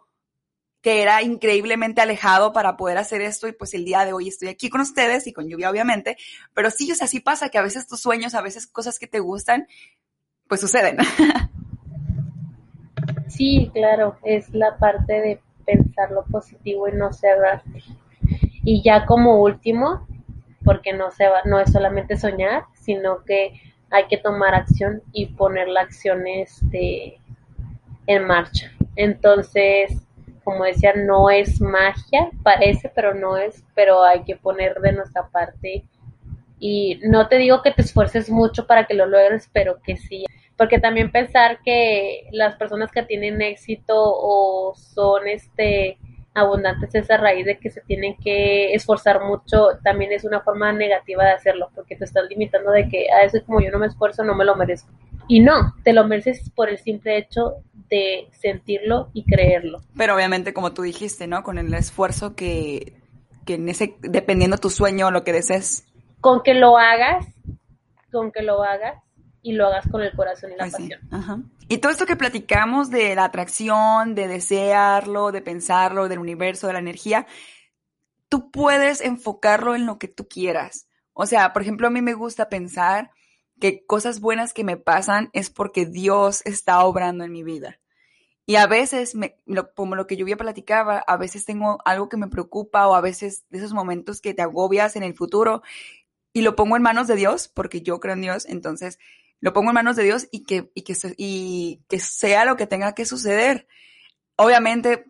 que 0.80 1.00
era 1.00 1.22
increíblemente 1.22 2.02
alejado 2.02 2.52
para 2.52 2.76
poder 2.76 2.98
hacer 2.98 3.22
esto 3.22 3.48
y 3.48 3.52
pues 3.52 3.72
el 3.72 3.86
día 3.86 4.04
de 4.04 4.12
hoy 4.12 4.28
estoy 4.28 4.48
aquí 4.48 4.68
con 4.68 4.82
ustedes 4.82 5.26
y 5.26 5.32
con 5.32 5.48
lluvia 5.48 5.70
obviamente, 5.70 6.18
pero 6.52 6.70
sí, 6.70 6.92
o 6.92 6.94
sea, 6.94 7.06
sí 7.06 7.20
pasa 7.20 7.48
que 7.48 7.56
a 7.56 7.62
veces 7.62 7.86
tus 7.86 8.00
sueños, 8.00 8.34
a 8.34 8.42
veces 8.42 8.66
cosas 8.66 8.98
que 8.98 9.06
te 9.06 9.20
gustan, 9.20 9.66
pues 10.48 10.60
suceden. 10.60 10.98
Sí, 13.26 13.70
claro, 13.74 14.16
es 14.22 14.48
la 14.50 14.78
parte 14.78 15.12
de 15.14 15.40
pensar 15.66 16.12
lo 16.12 16.24
positivo 16.24 16.88
y 16.88 16.92
no 16.92 17.12
cerrarte. 17.12 17.82
Y 18.62 18.82
ya 18.84 19.06
como 19.06 19.42
último, 19.42 20.06
porque 20.64 20.92
no, 20.92 21.10
se 21.10 21.28
va, 21.28 21.42
no 21.44 21.60
es 21.60 21.70
solamente 21.72 22.16
soñar, 22.16 22.64
sino 22.74 23.24
que 23.24 23.60
hay 23.90 24.06
que 24.06 24.16
tomar 24.16 24.54
acción 24.54 25.02
y 25.12 25.26
poner 25.26 25.68
la 25.68 25.82
acción 25.82 26.26
este, 26.26 27.18
en 28.06 28.26
marcha. 28.26 28.72
Entonces, 28.96 29.92
como 30.42 30.64
decía, 30.64 30.92
no 30.94 31.30
es 31.30 31.60
magia, 31.60 32.30
parece, 32.42 32.90
pero 32.94 33.14
no 33.14 33.36
es, 33.36 33.64
pero 33.74 34.04
hay 34.04 34.24
que 34.24 34.36
poner 34.36 34.74
de 34.80 34.92
nuestra 34.92 35.28
parte. 35.28 35.84
Y 36.58 37.00
no 37.02 37.28
te 37.28 37.36
digo 37.36 37.62
que 37.62 37.72
te 37.72 37.82
esfuerces 37.82 38.30
mucho 38.30 38.66
para 38.66 38.86
que 38.86 38.94
lo 38.94 39.06
logres, 39.06 39.48
pero 39.52 39.80
que 39.82 39.96
sí. 39.96 40.24
Porque 40.56 40.78
también 40.78 41.10
pensar 41.10 41.58
que 41.64 42.28
las 42.30 42.56
personas 42.56 42.92
que 42.92 43.02
tienen 43.02 43.42
éxito 43.42 43.94
o 43.96 44.74
son 44.76 45.26
este 45.26 45.98
abundantes 46.34 46.94
es 46.94 47.10
a 47.10 47.16
raíz 47.16 47.46
de 47.46 47.58
que 47.58 47.70
se 47.70 47.80
tienen 47.82 48.16
que 48.16 48.74
esforzar 48.74 49.24
mucho, 49.24 49.68
también 49.82 50.12
es 50.12 50.24
una 50.24 50.40
forma 50.40 50.72
negativa 50.72 51.24
de 51.24 51.30
hacerlo, 51.30 51.70
porque 51.74 51.96
te 51.96 52.04
estás 52.04 52.24
limitando 52.28 52.72
de 52.72 52.88
que 52.88 53.06
a 53.10 53.18
ah, 53.18 53.22
eso 53.24 53.38
como 53.46 53.60
yo 53.60 53.70
no 53.70 53.78
me 53.78 53.86
esfuerzo, 53.86 54.24
no 54.24 54.34
me 54.34 54.44
lo 54.44 54.56
merezco. 54.56 54.90
Y 55.28 55.40
no, 55.40 55.74
te 55.84 55.92
lo 55.92 56.06
mereces 56.06 56.50
por 56.50 56.68
el 56.68 56.78
simple 56.78 57.16
hecho 57.16 57.54
de 57.88 58.28
sentirlo 58.32 59.10
y 59.14 59.24
creerlo. 59.24 59.80
Pero 59.96 60.14
obviamente, 60.14 60.52
como 60.52 60.72
tú 60.72 60.82
dijiste, 60.82 61.26
¿no? 61.26 61.42
Con 61.42 61.58
el 61.58 61.72
esfuerzo 61.72 62.34
que, 62.34 62.94
que 63.46 63.54
en 63.54 63.68
ese, 63.68 63.96
dependiendo 64.00 64.58
tu 64.58 64.70
sueño 64.70 65.06
o 65.06 65.10
lo 65.10 65.24
que 65.24 65.32
desees. 65.32 65.86
Con 66.20 66.42
que 66.42 66.54
lo 66.54 66.76
hagas, 66.76 67.26
con 68.10 68.32
que 68.32 68.42
lo 68.42 68.62
hagas, 68.62 68.96
y 69.44 69.52
lo 69.52 69.66
hagas 69.66 69.86
con 69.88 70.02
el 70.02 70.10
corazón 70.16 70.52
y 70.52 70.56
la 70.56 70.70
pasión. 70.70 71.52
Y 71.68 71.78
todo 71.78 71.92
esto 71.92 72.06
que 72.06 72.16
platicamos 72.16 72.90
de 72.90 73.14
la 73.14 73.24
atracción, 73.24 74.14
de 74.14 74.26
desearlo, 74.26 75.32
de 75.32 75.42
pensarlo, 75.42 76.08
del 76.08 76.18
universo, 76.18 76.66
de 76.66 76.72
la 76.72 76.78
energía, 76.78 77.26
tú 78.30 78.50
puedes 78.50 79.02
enfocarlo 79.02 79.76
en 79.76 79.84
lo 79.84 79.98
que 79.98 80.08
tú 80.08 80.26
quieras. 80.26 80.88
O 81.12 81.26
sea, 81.26 81.52
por 81.52 81.60
ejemplo, 81.60 81.86
a 81.86 81.90
mí 81.90 82.00
me 82.00 82.14
gusta 82.14 82.48
pensar 82.48 83.10
que 83.60 83.84
cosas 83.84 84.20
buenas 84.20 84.54
que 84.54 84.64
me 84.64 84.78
pasan 84.78 85.28
es 85.34 85.50
porque 85.50 85.84
Dios 85.84 86.40
está 86.46 86.82
obrando 86.82 87.22
en 87.22 87.32
mi 87.32 87.42
vida. 87.44 87.78
Y 88.46 88.56
a 88.56 88.66
veces, 88.66 89.14
me, 89.14 89.36
como 89.76 89.94
lo 89.94 90.06
que 90.06 90.16
yo 90.16 90.26
ya 90.26 90.36
platicaba, 90.36 91.04
a 91.06 91.16
veces 91.18 91.44
tengo 91.44 91.78
algo 91.84 92.08
que 92.08 92.16
me 92.16 92.28
preocupa 92.28 92.88
o 92.88 92.94
a 92.94 93.02
veces 93.02 93.44
de 93.50 93.58
esos 93.58 93.74
momentos 93.74 94.22
que 94.22 94.32
te 94.32 94.42
agobias 94.42 94.96
en 94.96 95.02
el 95.02 95.14
futuro 95.14 95.62
y 96.32 96.40
lo 96.40 96.56
pongo 96.56 96.76
en 96.76 96.82
manos 96.82 97.06
de 97.08 97.16
Dios, 97.16 97.48
porque 97.48 97.82
yo 97.82 98.00
creo 98.00 98.14
en 98.14 98.22
Dios, 98.22 98.46
entonces 98.46 98.98
lo 99.44 99.52
pongo 99.52 99.68
en 99.68 99.74
manos 99.74 99.94
de 99.94 100.04
Dios 100.04 100.26
y 100.30 100.44
que, 100.44 100.70
y 100.74 100.84
que, 100.84 100.94
y 101.18 101.82
que 101.86 102.00
sea 102.00 102.46
lo 102.46 102.56
que 102.56 102.66
tenga 102.66 102.94
que 102.94 103.04
suceder. 103.04 103.68
Obviamente, 104.36 105.04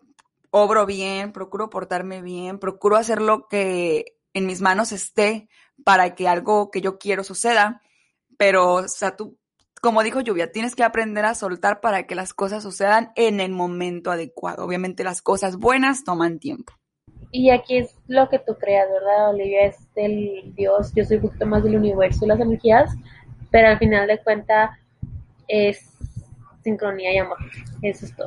obro 0.50 0.86
bien, 0.86 1.30
procuro 1.30 1.70
portarme 1.70 2.20
bien, 2.20 2.58
procuro 2.58 2.96
hacer 2.96 3.22
lo 3.22 3.46
que 3.46 4.16
en 4.32 4.46
mis 4.46 4.60
manos 4.60 4.90
esté 4.90 5.48
para 5.84 6.16
que 6.16 6.26
algo 6.26 6.72
que 6.72 6.80
yo 6.80 6.98
quiero 6.98 7.22
suceda, 7.22 7.80
pero, 8.36 8.74
o 8.74 8.88
sea, 8.88 9.14
tú, 9.14 9.38
como 9.80 10.02
dijo 10.02 10.20
Lluvia, 10.20 10.50
tienes 10.50 10.74
que 10.74 10.82
aprender 10.82 11.24
a 11.26 11.36
soltar 11.36 11.80
para 11.80 12.08
que 12.08 12.16
las 12.16 12.34
cosas 12.34 12.64
sucedan 12.64 13.12
en 13.14 13.38
el 13.38 13.52
momento 13.52 14.10
adecuado. 14.10 14.64
Obviamente 14.64 15.04
las 15.04 15.22
cosas 15.22 15.58
buenas 15.58 16.02
toman 16.02 16.40
tiempo. 16.40 16.72
Y 17.30 17.50
aquí 17.50 17.76
es 17.76 17.94
lo 18.08 18.28
que 18.28 18.40
tú 18.40 18.56
creas, 18.58 18.88
¿verdad, 18.90 19.30
Olivia? 19.30 19.66
Es 19.66 19.76
del 19.94 20.54
Dios, 20.56 20.92
yo 20.96 21.04
soy 21.04 21.18
un 21.18 21.22
poquito 21.22 21.46
más 21.46 21.62
del 21.62 21.76
universo 21.76 22.24
y 22.24 22.28
las 22.28 22.40
energías, 22.40 22.90
pero 23.54 23.68
al 23.68 23.78
final 23.78 24.08
de 24.08 24.18
cuentas 24.18 24.76
es 25.46 25.88
sincronía 26.64 27.12
y 27.12 27.18
amor. 27.18 27.38
Eso 27.82 28.04
es 28.04 28.16
todo. 28.16 28.26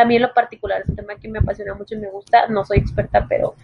A 0.00 0.04
mí 0.04 0.14
en 0.14 0.22
lo 0.22 0.32
particular 0.32 0.80
es 0.80 0.88
un 0.88 0.94
tema 0.94 1.16
que 1.16 1.26
me 1.26 1.40
apasiona 1.40 1.74
mucho 1.74 1.96
y 1.96 1.98
me 1.98 2.08
gusta. 2.08 2.46
No 2.46 2.64
soy 2.64 2.78
experta, 2.78 3.26
pero 3.28 3.56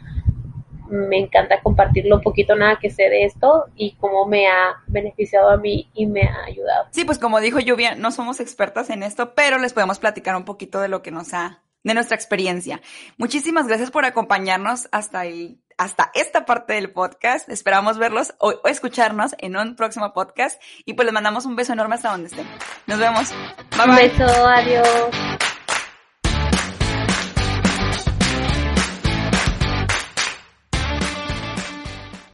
me 0.91 1.21
encanta 1.21 1.63
compartir 1.63 2.07
lo 2.07 2.21
poquito 2.21 2.57
nada 2.57 2.81
que 2.81 2.91
sé 2.91 3.05
de 3.05 3.23
esto 3.23 3.67
y 3.77 3.95
cómo 4.01 4.27
me 4.27 4.49
ha 4.49 4.83
beneficiado 4.89 5.49
a 5.51 5.59
mí 5.59 5.89
y 5.95 6.07
me 6.07 6.23
ha 6.23 6.43
ayudado. 6.45 6.89
Sí, 6.91 7.05
pues 7.05 7.21
como 7.21 7.39
dijo 7.39 7.61
Lluvia, 7.61 7.95
no 7.95 8.11
somos 8.11 8.41
expertas 8.41 8.91
en 8.91 9.05
esto, 9.05 9.33
pero 9.37 9.59
les 9.59 9.75
podemos 9.75 10.01
platicar 10.01 10.35
un 10.35 10.45
poquito 10.45 10.81
de 10.81 10.89
lo 10.89 11.03
que 11.03 11.13
nos 11.13 11.35
ha, 11.35 11.63
de 11.85 11.95
nuestra 11.95 12.17
experiencia. 12.17 12.81
Muchísimas 13.17 13.69
gracias 13.69 13.93
por 13.93 14.07
acompañarnos 14.07 14.89
hasta 14.91 15.21
ahí 15.21 15.61
hasta 15.79 16.11
esta 16.15 16.45
parte 16.45 16.75
del 16.75 16.91
podcast. 16.91 17.49
Esperamos 17.49 17.99
verlos 17.99 18.35
o, 18.39 18.53
escucharnos 18.67 19.35
en 19.39 19.57
un 19.57 19.77
próximo 19.77 20.13
podcast 20.13 20.61
y 20.85 20.95
pues 20.95 21.07
les 21.07 21.13
mandamos 21.13 21.47
un 21.47 21.57
beso 21.57 21.73
enorme 21.73 21.97
hasta 21.97 22.11
donde 22.11 22.29
estén. 22.29 22.47
Nos 22.87 22.99
vemos. 22.99 23.31
Bye 23.77 23.87
bye. 23.87 23.91
Un 23.91 23.97
beso, 23.97 24.47
adiós. 24.47 25.34